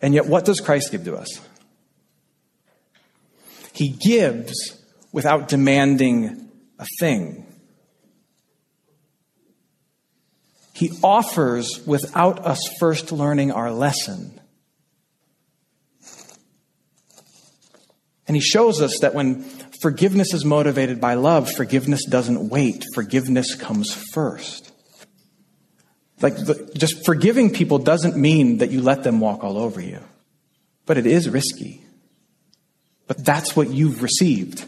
And 0.00 0.14
yet, 0.14 0.26
what 0.26 0.44
does 0.44 0.60
Christ 0.60 0.92
give 0.92 1.04
to 1.04 1.16
us? 1.16 1.40
He 3.72 3.88
gives 3.88 4.80
without 5.10 5.48
demanding 5.48 6.48
a 6.78 6.86
thing. 7.00 7.44
He 10.74 10.92
offers 11.02 11.84
without 11.84 12.46
us 12.46 12.60
first 12.78 13.10
learning 13.10 13.50
our 13.50 13.72
lesson. 13.72 14.40
And 18.28 18.36
he 18.36 18.40
shows 18.40 18.80
us 18.80 19.00
that 19.00 19.12
when 19.12 19.42
forgiveness 19.82 20.32
is 20.32 20.44
motivated 20.44 21.00
by 21.00 21.14
love, 21.14 21.50
forgiveness 21.50 22.04
doesn't 22.08 22.48
wait, 22.48 22.84
forgiveness 22.94 23.56
comes 23.56 23.92
first. 24.14 24.69
Like, 26.20 26.36
just 26.74 27.04
forgiving 27.04 27.50
people 27.50 27.78
doesn't 27.78 28.16
mean 28.16 28.58
that 28.58 28.70
you 28.70 28.82
let 28.82 29.04
them 29.04 29.20
walk 29.20 29.42
all 29.42 29.56
over 29.56 29.80
you, 29.80 30.00
but 30.86 30.98
it 30.98 31.06
is 31.06 31.28
risky. 31.28 31.82
But 33.06 33.24
that's 33.24 33.56
what 33.56 33.70
you've 33.70 34.02
received. 34.02 34.66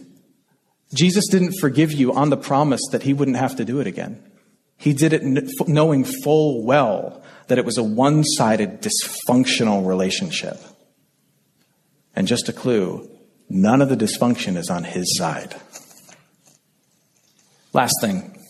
Jesus 0.95 1.29
didn't 1.29 1.55
forgive 1.61 1.93
you 1.93 2.13
on 2.13 2.31
the 2.31 2.37
promise 2.37 2.81
that 2.91 3.03
he 3.03 3.13
wouldn't 3.13 3.37
have 3.37 3.57
to 3.57 3.65
do 3.65 3.81
it 3.81 3.87
again. 3.87 4.23
He 4.77 4.93
did 4.93 5.13
it 5.13 5.23
knowing 5.69 6.05
full 6.05 6.65
well 6.65 7.23
that 7.47 7.59
it 7.59 7.65
was 7.65 7.79
a 7.79 7.83
one 7.83 8.25
sided, 8.25 8.83
dysfunctional 8.83 9.87
relationship. 9.87 10.59
And 12.17 12.27
just 12.27 12.49
a 12.49 12.53
clue 12.53 13.09
none 13.49 13.83
of 13.83 13.91
the 13.91 13.97
dysfunction 13.97 14.57
is 14.57 14.71
on 14.71 14.85
his 14.85 15.17
side. 15.17 15.55
Last 17.73 17.95
thing 18.01 18.42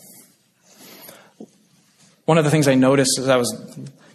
one 2.25 2.37
of 2.37 2.45
the 2.45 2.51
things 2.51 2.67
I 2.67 2.75
noticed 2.75 3.19
as 3.19 3.27
I 3.27 3.37
was 3.37 3.51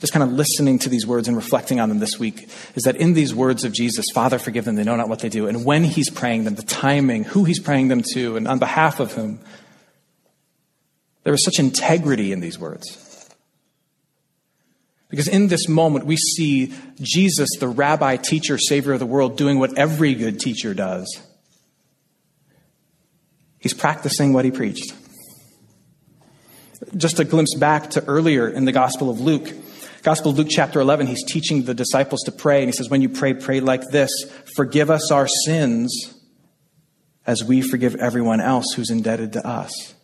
just 0.01 0.12
kind 0.12 0.23
of 0.23 0.33
listening 0.33 0.79
to 0.81 0.88
these 0.88 1.07
words 1.07 1.29
and 1.29 1.37
reflecting 1.37 1.81
on 1.81 1.88
them 1.88 1.99
this 1.99 2.18
week 2.18 2.49
is 2.75 2.85
that 2.85 2.97
in 2.97 3.14
these 3.14 3.35
words 3.35 3.64
of 3.64 3.73
Jesus, 3.73 4.07
Father, 4.14 4.38
forgive 4.38 4.64
them, 4.64 4.77
they 4.77 4.85
know 4.85 4.97
not 4.97 5.09
what 5.09 5.18
they 5.18 5.29
do. 5.29 5.49
And 5.49 5.64
when 5.64 5.85
he's 5.85 6.09
praying 6.09 6.44
them, 6.44 6.55
the 6.55 6.62
timing, 6.62 7.25
who 7.25 7.44
he's 7.44 7.61
praying 7.61 7.88
them 7.88 8.03
to, 8.14 8.37
and 8.37 8.47
on 8.47 8.59
behalf 8.59 9.01
of 9.01 9.12
whom, 9.12 9.40
there 11.25 11.33
was 11.33 11.44
such 11.44 11.59
integrity 11.59 12.33
in 12.33 12.40
these 12.40 12.59
words. 12.59 13.05
Because 15.11 15.29
in 15.29 15.49
this 15.49 15.68
moment, 15.68 16.07
we 16.07 16.16
see 16.16 16.75
Jesus, 17.01 17.49
the 17.59 17.68
rabbi, 17.68 18.16
teacher, 18.16 18.59
savior 18.59 18.92
of 18.92 18.99
the 18.99 19.07
world, 19.07 19.37
doing 19.37 19.59
what 19.59 19.77
every 19.77 20.14
good 20.14 20.38
teacher 20.38 20.75
does. 20.75 21.23
He's 23.59 23.75
practicing 23.75 24.33
what 24.33 24.44
he 24.44 24.51
preached. 24.51 24.94
Just 26.97 27.19
a 27.19 27.25
glimpse 27.25 27.55
back 27.55 27.91
to 27.91 28.05
earlier 28.05 28.49
in 28.49 28.64
the 28.64 28.73
Gospel 28.73 29.11
of 29.11 29.21
Luke. 29.21 29.53
Gospel 30.03 30.31
of 30.31 30.38
Luke, 30.38 30.49
chapter 30.51 30.81
11, 30.81 31.07
he's 31.07 31.25
teaching 31.25 31.64
the 31.64 31.75
disciples 31.75 32.23
to 32.23 32.33
pray, 32.33 32.61
and 32.61 32.69
he 32.69 32.73
says, 32.73 32.88
When 32.88 33.03
you 33.03 33.09
pray, 33.09 33.35
pray 33.35 33.61
like 33.61 33.83
this 33.91 34.11
Forgive 34.55 34.91
us 34.91 35.11
our 35.11 35.27
sins 35.27 36.14
as 37.27 37.45
we 37.45 37.61
forgive 37.61 37.97
everyone 37.97 38.41
else 38.41 38.73
who's 38.75 38.91
indebted 38.91 39.35
to 39.35 39.47
us. 39.47 39.95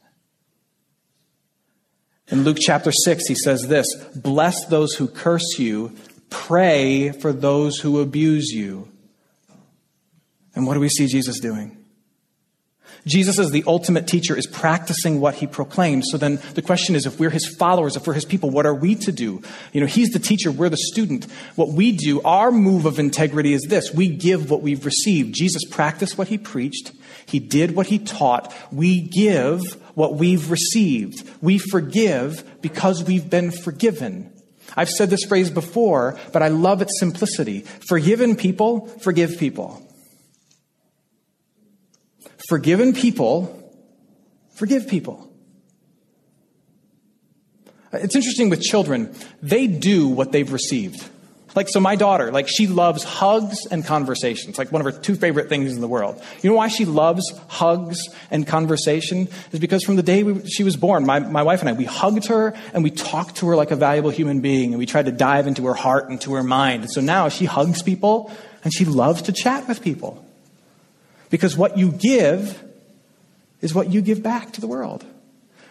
In 2.29 2.43
Luke 2.43 2.59
chapter 2.61 2.91
6, 2.91 3.27
he 3.27 3.35
says 3.35 3.63
this 3.69 3.95
Bless 4.17 4.67
those 4.67 4.95
who 4.95 5.07
curse 5.07 5.59
you, 5.59 5.93
pray 6.29 7.13
for 7.13 7.33
those 7.33 7.79
who 7.79 8.01
abuse 8.01 8.51
you. 8.51 8.89
And 10.55 10.67
what 10.67 10.75
do 10.75 10.81
we 10.81 10.89
see 10.89 11.07
Jesus 11.07 11.39
doing? 11.39 11.84
Jesus, 13.07 13.39
as 13.39 13.51
the 13.51 13.65
ultimate 13.67 14.07
teacher, 14.07 14.37
is 14.37 14.47
practicing 14.47 15.21
what 15.21 15.35
he 15.35 15.47
proclaims. 15.47 16.07
So 16.11 16.17
then 16.17 16.41
the 16.55 16.63
question 16.63 16.97
is 16.97 17.05
if 17.05 17.19
we're 17.19 17.31
his 17.31 17.47
followers, 17.47 17.97
if 17.97 18.07
we're 18.07 18.15
his 18.15 18.25
people, 18.25 18.51
what 18.51 18.65
are 18.65 18.75
we 18.75 18.95
to 18.97 19.13
do? 19.13 19.43
You 19.73 19.81
know, 19.81 19.87
he's 19.87 20.11
the 20.11 20.19
teacher, 20.19 20.51
we're 20.51 20.71
the 20.71 20.77
student. 20.77 21.27
What 21.55 21.69
we 21.69 21.93
do, 21.93 22.23
our 22.23 22.51
move 22.51 22.87
of 22.87 22.99
integrity 22.99 23.53
is 23.53 23.63
this 23.63 23.93
we 23.93 24.09
give 24.09 24.51
what 24.51 24.63
we've 24.63 24.85
received. 24.85 25.35
Jesus 25.35 25.65
practiced 25.65 26.17
what 26.17 26.29
he 26.29 26.39
preached, 26.39 26.93
he 27.27 27.41
did 27.41 27.75
what 27.75 27.89
he 27.89 27.99
taught. 27.99 28.55
We 28.73 29.01
give 29.01 29.61
what 29.95 30.15
we've 30.15 30.51
received. 30.51 31.29
We 31.41 31.59
forgive 31.59 32.61
because 32.63 33.05
we've 33.05 33.29
been 33.29 33.51
forgiven. 33.51 34.33
I've 34.77 34.91
said 34.91 35.11
this 35.11 35.25
phrase 35.25 35.51
before, 35.51 36.19
but 36.33 36.43
I 36.43 36.49
love 36.49 36.83
its 36.83 36.99
simplicity. 36.99 37.61
Forgiven 37.87 38.35
people, 38.35 38.87
forgive 38.87 39.39
people. 39.39 39.84
Forgiven 42.49 42.93
people, 42.93 43.73
forgive 44.55 44.89
people. 44.89 45.31
It's 47.93 48.17
interesting 48.17 48.51
with 48.51 48.61
children, 48.61 49.15
they 49.41 49.67
do 49.67 50.09
what 50.09 50.33
they've 50.33 50.53
received. 50.53 51.09
Like, 51.55 51.69
so 51.69 51.79
my 51.79 51.95
daughter, 51.95 52.33
like, 52.33 52.49
she 52.49 52.67
loves 52.67 53.05
hugs 53.05 53.65
and 53.71 53.85
conversations, 53.85 54.59
like 54.59 54.73
one 54.73 54.85
of 54.85 54.93
her 54.93 55.01
two 55.01 55.15
favorite 55.15 55.49
things 55.49 55.73
in 55.73 55.81
the 55.81 55.87
world. 55.87 56.21
You 56.43 56.51
know 56.51 56.57
why 56.57 56.67
she 56.67 56.85
loves 56.85 57.33
hugs 57.47 58.09
and 58.33 58.45
conversation? 58.45 59.29
Is 59.53 59.61
because 59.61 59.85
from 59.85 59.95
the 59.95 60.03
day 60.03 60.25
we, 60.25 60.45
she 60.49 60.65
was 60.65 60.77
born, 60.77 61.07
my, 61.07 61.21
my 61.21 61.45
wife 61.45 61.61
and 61.61 61.69
I, 61.69 61.73
we 61.75 61.85
hugged 61.85 62.27
her 62.27 62.55
and 62.73 62.83
we 62.83 62.91
talked 62.91 63.37
to 63.37 63.47
her 63.49 63.57
like 63.57 63.71
a 63.71 63.77
valuable 63.77 64.11
human 64.11 64.41
being 64.41 64.71
and 64.71 64.79
we 64.81 64.87
tried 64.87 65.07
to 65.07 65.13
dive 65.13 65.47
into 65.47 65.65
her 65.67 65.75
heart 65.75 66.11
and 66.11 66.21
to 66.23 66.35
her 66.35 66.43
mind. 66.43 66.83
And 66.83 66.91
so 66.91 67.01
now 67.01 67.29
she 67.29 67.45
hugs 67.45 67.83
people 67.83 68.33
and 68.65 68.75
she 68.75 68.85
loves 68.85 69.23
to 69.23 69.33
chat 69.33 69.69
with 69.69 69.81
people. 69.81 70.24
Because 71.35 71.57
what 71.57 71.77
you 71.77 71.91
give 71.91 72.63
is 73.61 73.75
what 73.75 73.91
you 73.91 74.03
give 74.03 74.23
back 74.23 74.53
to 74.53 74.61
the 74.61 74.69
world. 74.69 75.05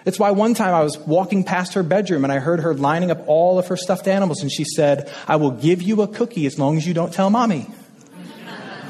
It's 0.06 0.20
why 0.20 0.32
one 0.32 0.56
time 0.56 0.74
I 0.74 0.84
was 0.84 0.98
walking 0.98 1.46
past 1.46 1.76
her 1.76 1.84
bedroom 1.84 2.26
and 2.26 2.34
I 2.34 2.40
heard 2.40 2.60
her 2.60 2.74
lining 2.74 3.12
up 3.12 3.24
all 3.28 3.58
of 3.58 3.68
her 3.68 3.78
stuffed 3.78 4.10
animals, 4.10 4.42
and 4.42 4.52
she 4.52 4.66
said, 4.66 5.10
I 5.26 5.38
will 5.38 5.52
give 5.52 5.82
you 5.82 6.02
a 6.02 6.08
cookie 6.10 6.46
as 6.48 6.60
long 6.60 6.76
as 6.76 6.86
you 6.86 6.94
don't 6.94 7.14
tell 7.14 7.30
mommy. 7.30 7.68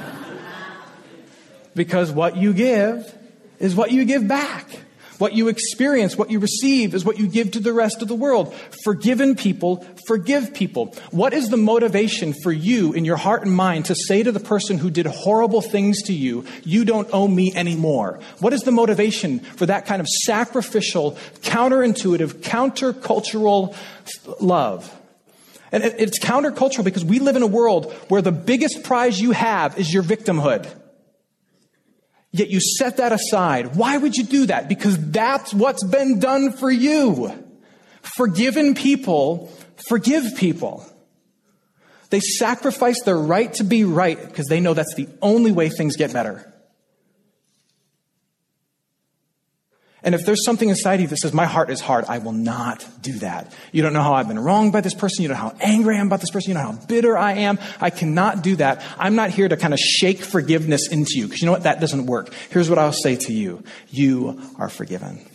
because 1.75 2.11
what 2.11 2.37
you 2.37 2.55
give 2.55 3.15
is 3.59 3.75
what 3.75 3.91
you 3.91 4.03
give 4.03 4.27
back. 4.27 4.67
What 5.23 5.31
you 5.31 5.47
experience, 5.47 6.17
what 6.17 6.31
you 6.31 6.39
receive, 6.39 6.93
is 6.93 7.05
what 7.05 7.17
you 7.17 7.29
give 7.29 7.51
to 7.51 7.61
the 7.61 7.71
rest 7.71 8.01
of 8.01 8.09
the 8.09 8.13
world. 8.13 8.53
Forgiven 8.83 9.35
people, 9.35 9.77
forgive 10.05 10.53
people. 10.53 10.93
What 11.11 11.33
is 11.33 11.47
the 11.47 11.55
motivation 11.55 12.33
for 12.43 12.51
you 12.51 12.91
in 12.91 13.05
your 13.05 13.15
heart 13.15 13.43
and 13.43 13.55
mind 13.55 13.85
to 13.85 13.95
say 13.95 14.21
to 14.21 14.33
the 14.33 14.41
person 14.41 14.79
who 14.79 14.91
did 14.91 15.05
horrible 15.05 15.61
things 15.61 16.01
to 16.07 16.13
you, 16.13 16.43
you 16.65 16.83
don't 16.83 17.07
owe 17.13 17.29
me 17.29 17.53
anymore? 17.55 18.19
What 18.39 18.51
is 18.51 18.63
the 18.63 18.73
motivation 18.73 19.39
for 19.39 19.65
that 19.65 19.85
kind 19.85 20.01
of 20.01 20.09
sacrificial, 20.09 21.13
counterintuitive, 21.39 22.41
countercultural 22.41 23.77
love? 24.41 24.93
And 25.71 25.85
it's 25.85 26.19
countercultural 26.19 26.83
because 26.83 27.05
we 27.05 27.19
live 27.19 27.37
in 27.37 27.43
a 27.43 27.47
world 27.47 27.93
where 28.09 28.21
the 28.21 28.33
biggest 28.33 28.83
prize 28.83 29.21
you 29.21 29.31
have 29.31 29.79
is 29.79 29.93
your 29.93 30.03
victimhood. 30.03 30.69
Yet 32.33 32.49
you 32.49 32.59
set 32.59 32.97
that 32.97 33.13
aside. 33.13 33.75
Why 33.75 33.95
would 33.95 34.15
you 34.15 34.25
do 34.25 34.47
that? 34.47 34.67
Because 34.67 34.97
that's 35.11 35.53
what's 35.53 35.85
been 35.85 36.19
done 36.19 36.51
for 36.51 36.69
you. 36.69 37.31
Forgiven 38.01 38.75
people 38.75 39.49
forgive 39.87 40.35
people. 40.35 40.85
They 42.09 42.19
sacrifice 42.19 43.01
their 43.03 43.17
right 43.17 43.51
to 43.55 43.63
be 43.63 43.83
right 43.83 44.21
because 44.21 44.47
they 44.47 44.59
know 44.59 44.73
that's 44.73 44.95
the 44.95 45.07
only 45.21 45.51
way 45.51 45.69
things 45.69 45.95
get 45.95 46.13
better. 46.13 46.52
And 50.03 50.13
if 50.13 50.25
there's 50.25 50.43
something 50.43 50.67
inside 50.67 50.99
you 50.99 51.07
that 51.07 51.17
says, 51.17 51.33
My 51.33 51.45
heart 51.45 51.69
is 51.69 51.79
hard, 51.79 52.05
I 52.09 52.17
will 52.17 52.33
not 52.33 52.85
do 53.01 53.13
that. 53.19 53.53
You 53.71 53.81
don't 53.81 53.93
know 53.93 54.03
how 54.03 54.13
I've 54.13 54.27
been 54.27 54.39
wronged 54.39 54.73
by 54.73 54.81
this 54.81 54.93
person. 54.93 55.23
You 55.23 55.29
don't 55.29 55.37
know 55.37 55.49
how 55.49 55.55
angry 55.61 55.95
I 55.95 55.99
am 55.99 56.07
about 56.07 56.19
this 56.19 56.29
person. 56.29 56.49
You 56.49 56.55
know 56.55 56.71
how 56.71 56.73
bitter 56.73 57.17
I 57.17 57.33
am. 57.33 57.57
I 57.79 57.89
cannot 57.89 58.43
do 58.43 58.57
that. 58.57 58.83
I'm 58.99 59.15
not 59.15 59.29
here 59.29 59.47
to 59.47 59.55
kind 59.55 59.73
of 59.73 59.79
shake 59.79 60.19
forgiveness 60.19 60.89
into 60.89 61.11
you 61.15 61.25
because 61.25 61.41
you 61.41 61.45
know 61.45 61.53
what? 61.53 61.63
That 61.63 61.79
doesn't 61.79 62.05
work. 62.05 62.33
Here's 62.49 62.69
what 62.69 62.77
I'll 62.79 62.91
say 62.91 63.15
to 63.15 63.33
you 63.33 63.63
You 63.89 64.41
are 64.59 64.69
forgiven. 64.69 65.25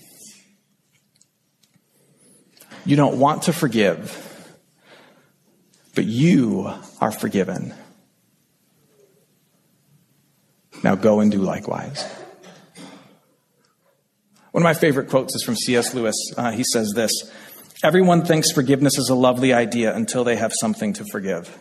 You 2.85 2.97
don't 2.97 3.19
want 3.19 3.45
to 3.45 3.53
forgive, 3.53 4.57
but 5.95 6.05
you 6.05 6.71
are 7.01 7.11
forgiven. 7.11 7.75
Now 10.83 10.95
go 10.95 11.21
and 11.21 11.31
do 11.31 11.39
likewise. 11.39 12.05
One 14.53 14.63
of 14.63 14.65
my 14.65 14.75
favorite 14.75 15.11
quotes 15.11 15.35
is 15.35 15.43
from 15.43 15.57
C.S. 15.57 15.95
Lewis. 15.95 16.17
Uh, 16.37 16.51
he 16.53 16.65
says 16.65 16.93
this 16.95 17.13
Everyone 17.85 18.25
thinks 18.25 18.51
forgiveness 18.51 18.99
is 18.99 19.09
a 19.09 19.15
lovely 19.15 19.53
idea 19.53 19.95
until 19.95 20.25
they 20.25 20.37
have 20.37 20.53
something 20.61 20.95
to 20.95 21.05
forgive. 21.13 21.57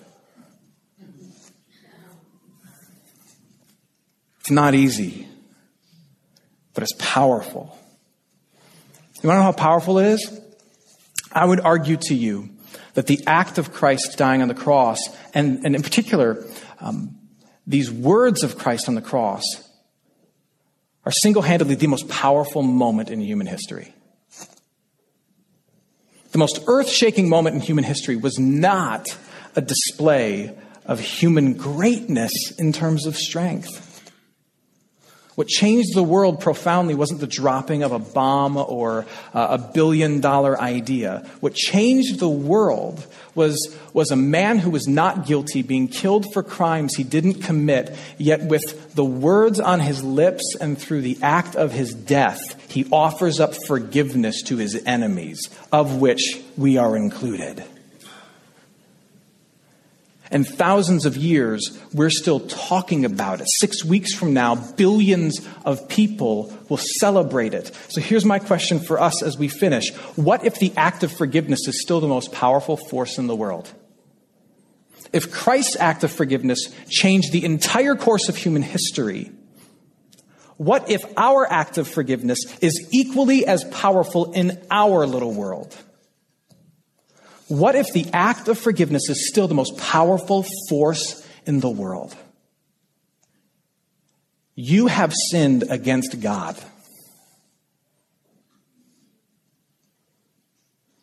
It's 4.40 4.52
not 4.52 4.74
easy, 4.74 5.28
but 6.74 6.84
it's 6.84 6.96
powerful. 6.98 7.78
You 9.22 9.28
want 9.28 9.38
to 9.38 9.40
know 9.40 9.44
how 9.44 9.52
powerful 9.52 10.00
it 10.00 10.08
is? 10.08 10.42
I 11.32 11.46
would 11.46 11.60
argue 11.60 11.98
to 11.98 12.16
you 12.16 12.50
that 12.94 13.08
the 13.08 13.22
act 13.28 13.58
of 13.58 13.74
Christ 13.74 14.18
dying 14.18 14.42
on 14.42 14.48
the 14.48 14.56
cross, 14.56 15.00
and, 15.34 15.66
and 15.66 15.76
in 15.76 15.84
particular, 15.84 16.46
um, 16.80 17.18
these 17.68 17.92
words 17.92 18.44
of 18.44 18.58
Christ 18.58 18.88
on 18.88 18.96
the 18.96 19.02
cross, 19.02 19.44
are 21.08 21.12
single 21.12 21.42
handedly 21.42 21.76
the 21.76 21.88
most 21.88 22.10
powerful 22.10 22.62
moment 22.62 23.10
in 23.10 23.22
human 23.22 23.48
history. 23.48 23.94
The 26.34 26.38
most 26.38 26.60
earth 26.68 26.90
shaking 26.90 27.30
moment 27.30 27.56
in 27.56 27.62
human 27.62 27.86
history 27.86 28.18
was 28.18 28.38
not 28.38 29.08
a 29.56 29.62
display 29.62 30.54
of 30.86 31.00
human 31.00 31.54
greatness 31.54 32.34
in 32.60 32.74
terms 32.74 33.06
of 33.06 33.16
strength. 33.16 33.87
What 35.38 35.48
changed 35.48 35.94
the 35.94 36.02
world 36.02 36.40
profoundly 36.40 36.96
wasn't 36.96 37.20
the 37.20 37.28
dropping 37.28 37.84
of 37.84 37.92
a 37.92 38.00
bomb 38.00 38.58
or 38.58 39.06
uh, 39.36 39.48
a 39.52 39.72
billion 39.72 40.20
dollar 40.20 40.60
idea. 40.60 41.30
What 41.42 41.54
changed 41.54 42.18
the 42.18 42.28
world 42.28 43.06
was, 43.36 43.78
was 43.94 44.10
a 44.10 44.16
man 44.16 44.58
who 44.58 44.72
was 44.72 44.88
not 44.88 45.28
guilty 45.28 45.62
being 45.62 45.90
killed 45.90 46.26
for 46.34 46.42
crimes 46.42 46.96
he 46.96 47.04
didn't 47.04 47.44
commit, 47.44 47.96
yet 48.18 48.46
with 48.46 48.96
the 48.96 49.06
words 49.06 49.60
on 49.60 49.80
his 49.80 50.04
lips 50.04 50.56
and 50.60 50.76
through 50.76 51.02
the 51.02 51.20
act 51.22 51.56
of 51.56 51.72
his 51.72 51.94
death, 51.94 52.60
he 52.72 52.88
offers 52.92 53.40
up 53.40 53.54
forgiveness 53.68 54.42
to 54.42 54.58
his 54.58 54.82
enemies, 54.88 55.40
of 55.72 55.98
which 55.98 56.42
we 56.58 56.78
are 56.78 56.98
included. 56.98 57.64
And 60.30 60.48
thousands 60.48 61.06
of 61.06 61.16
years, 61.16 61.78
we're 61.94 62.10
still 62.10 62.42
talking 62.42 63.06
about 63.06 63.40
it. 63.40 63.48
Six 63.60 63.86
weeks 63.86 64.14
from 64.14 64.34
now, 64.34 64.56
billions 64.56 65.46
of 65.66 65.88
people 65.88 66.54
will 66.70 66.80
celebrate 67.00 67.54
it. 67.54 67.72
So 67.90 68.02
here's 68.02 68.26
my 68.26 68.40
question 68.40 68.80
for 68.80 69.00
us 69.00 69.24
as 69.24 69.38
we 69.38 69.48
finish 69.48 69.94
What 70.16 70.46
if 70.46 70.60
the 70.60 70.74
act 70.76 71.04
of 71.04 71.12
forgiveness 71.12 71.68
is 71.68 71.82
still 71.82 72.00
the 72.00 72.08
most 72.08 72.32
powerful 72.32 72.78
force 72.78 73.18
in 73.18 73.28
the 73.28 73.36
world? 73.36 73.72
If 75.14 75.32
Christ's 75.32 75.78
act 75.78 76.04
of 76.04 76.12
forgiveness 76.12 76.74
changed 76.90 77.32
the 77.32 77.46
entire 77.46 77.96
course 77.96 78.28
of 78.28 78.36
human 78.36 78.62
history, 78.62 79.32
what 80.58 80.90
if 80.90 81.02
our 81.16 81.50
act 81.50 81.78
of 81.78 81.88
forgiveness 81.88 82.40
is 82.62 82.90
equally 82.92 83.46
as 83.46 83.64
powerful 83.66 84.34
in 84.34 84.60
our 84.70 85.06
little 85.06 85.34
world? 85.34 85.78
What 87.48 87.76
if 87.76 87.94
the 87.94 88.08
act 88.12 88.48
of 88.48 88.58
forgiveness 88.58 89.10
is 89.10 89.30
still 89.30 89.48
the 89.48 89.56
most 89.56 89.78
powerful 89.78 90.46
force 90.70 91.26
in 91.46 91.60
the 91.62 91.70
world? 91.70 92.16
You 94.56 94.88
have 94.88 95.14
sinned 95.32 95.64
against 95.70 96.20
God. 96.20 96.58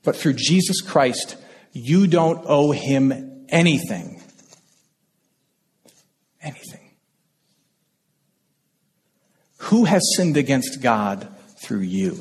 But 0.02 0.16
through 0.16 0.34
Jesus 0.34 0.82
Christ, 0.82 1.36
you 1.72 2.06
don't 2.06 2.44
owe 2.46 2.72
him 2.72 3.46
anything. 3.48 4.20
Anything. 6.42 6.90
Who 9.58 9.84
has 9.86 10.02
sinned 10.16 10.36
against 10.36 10.82
God 10.82 11.26
through 11.62 11.80
you? 11.80 12.20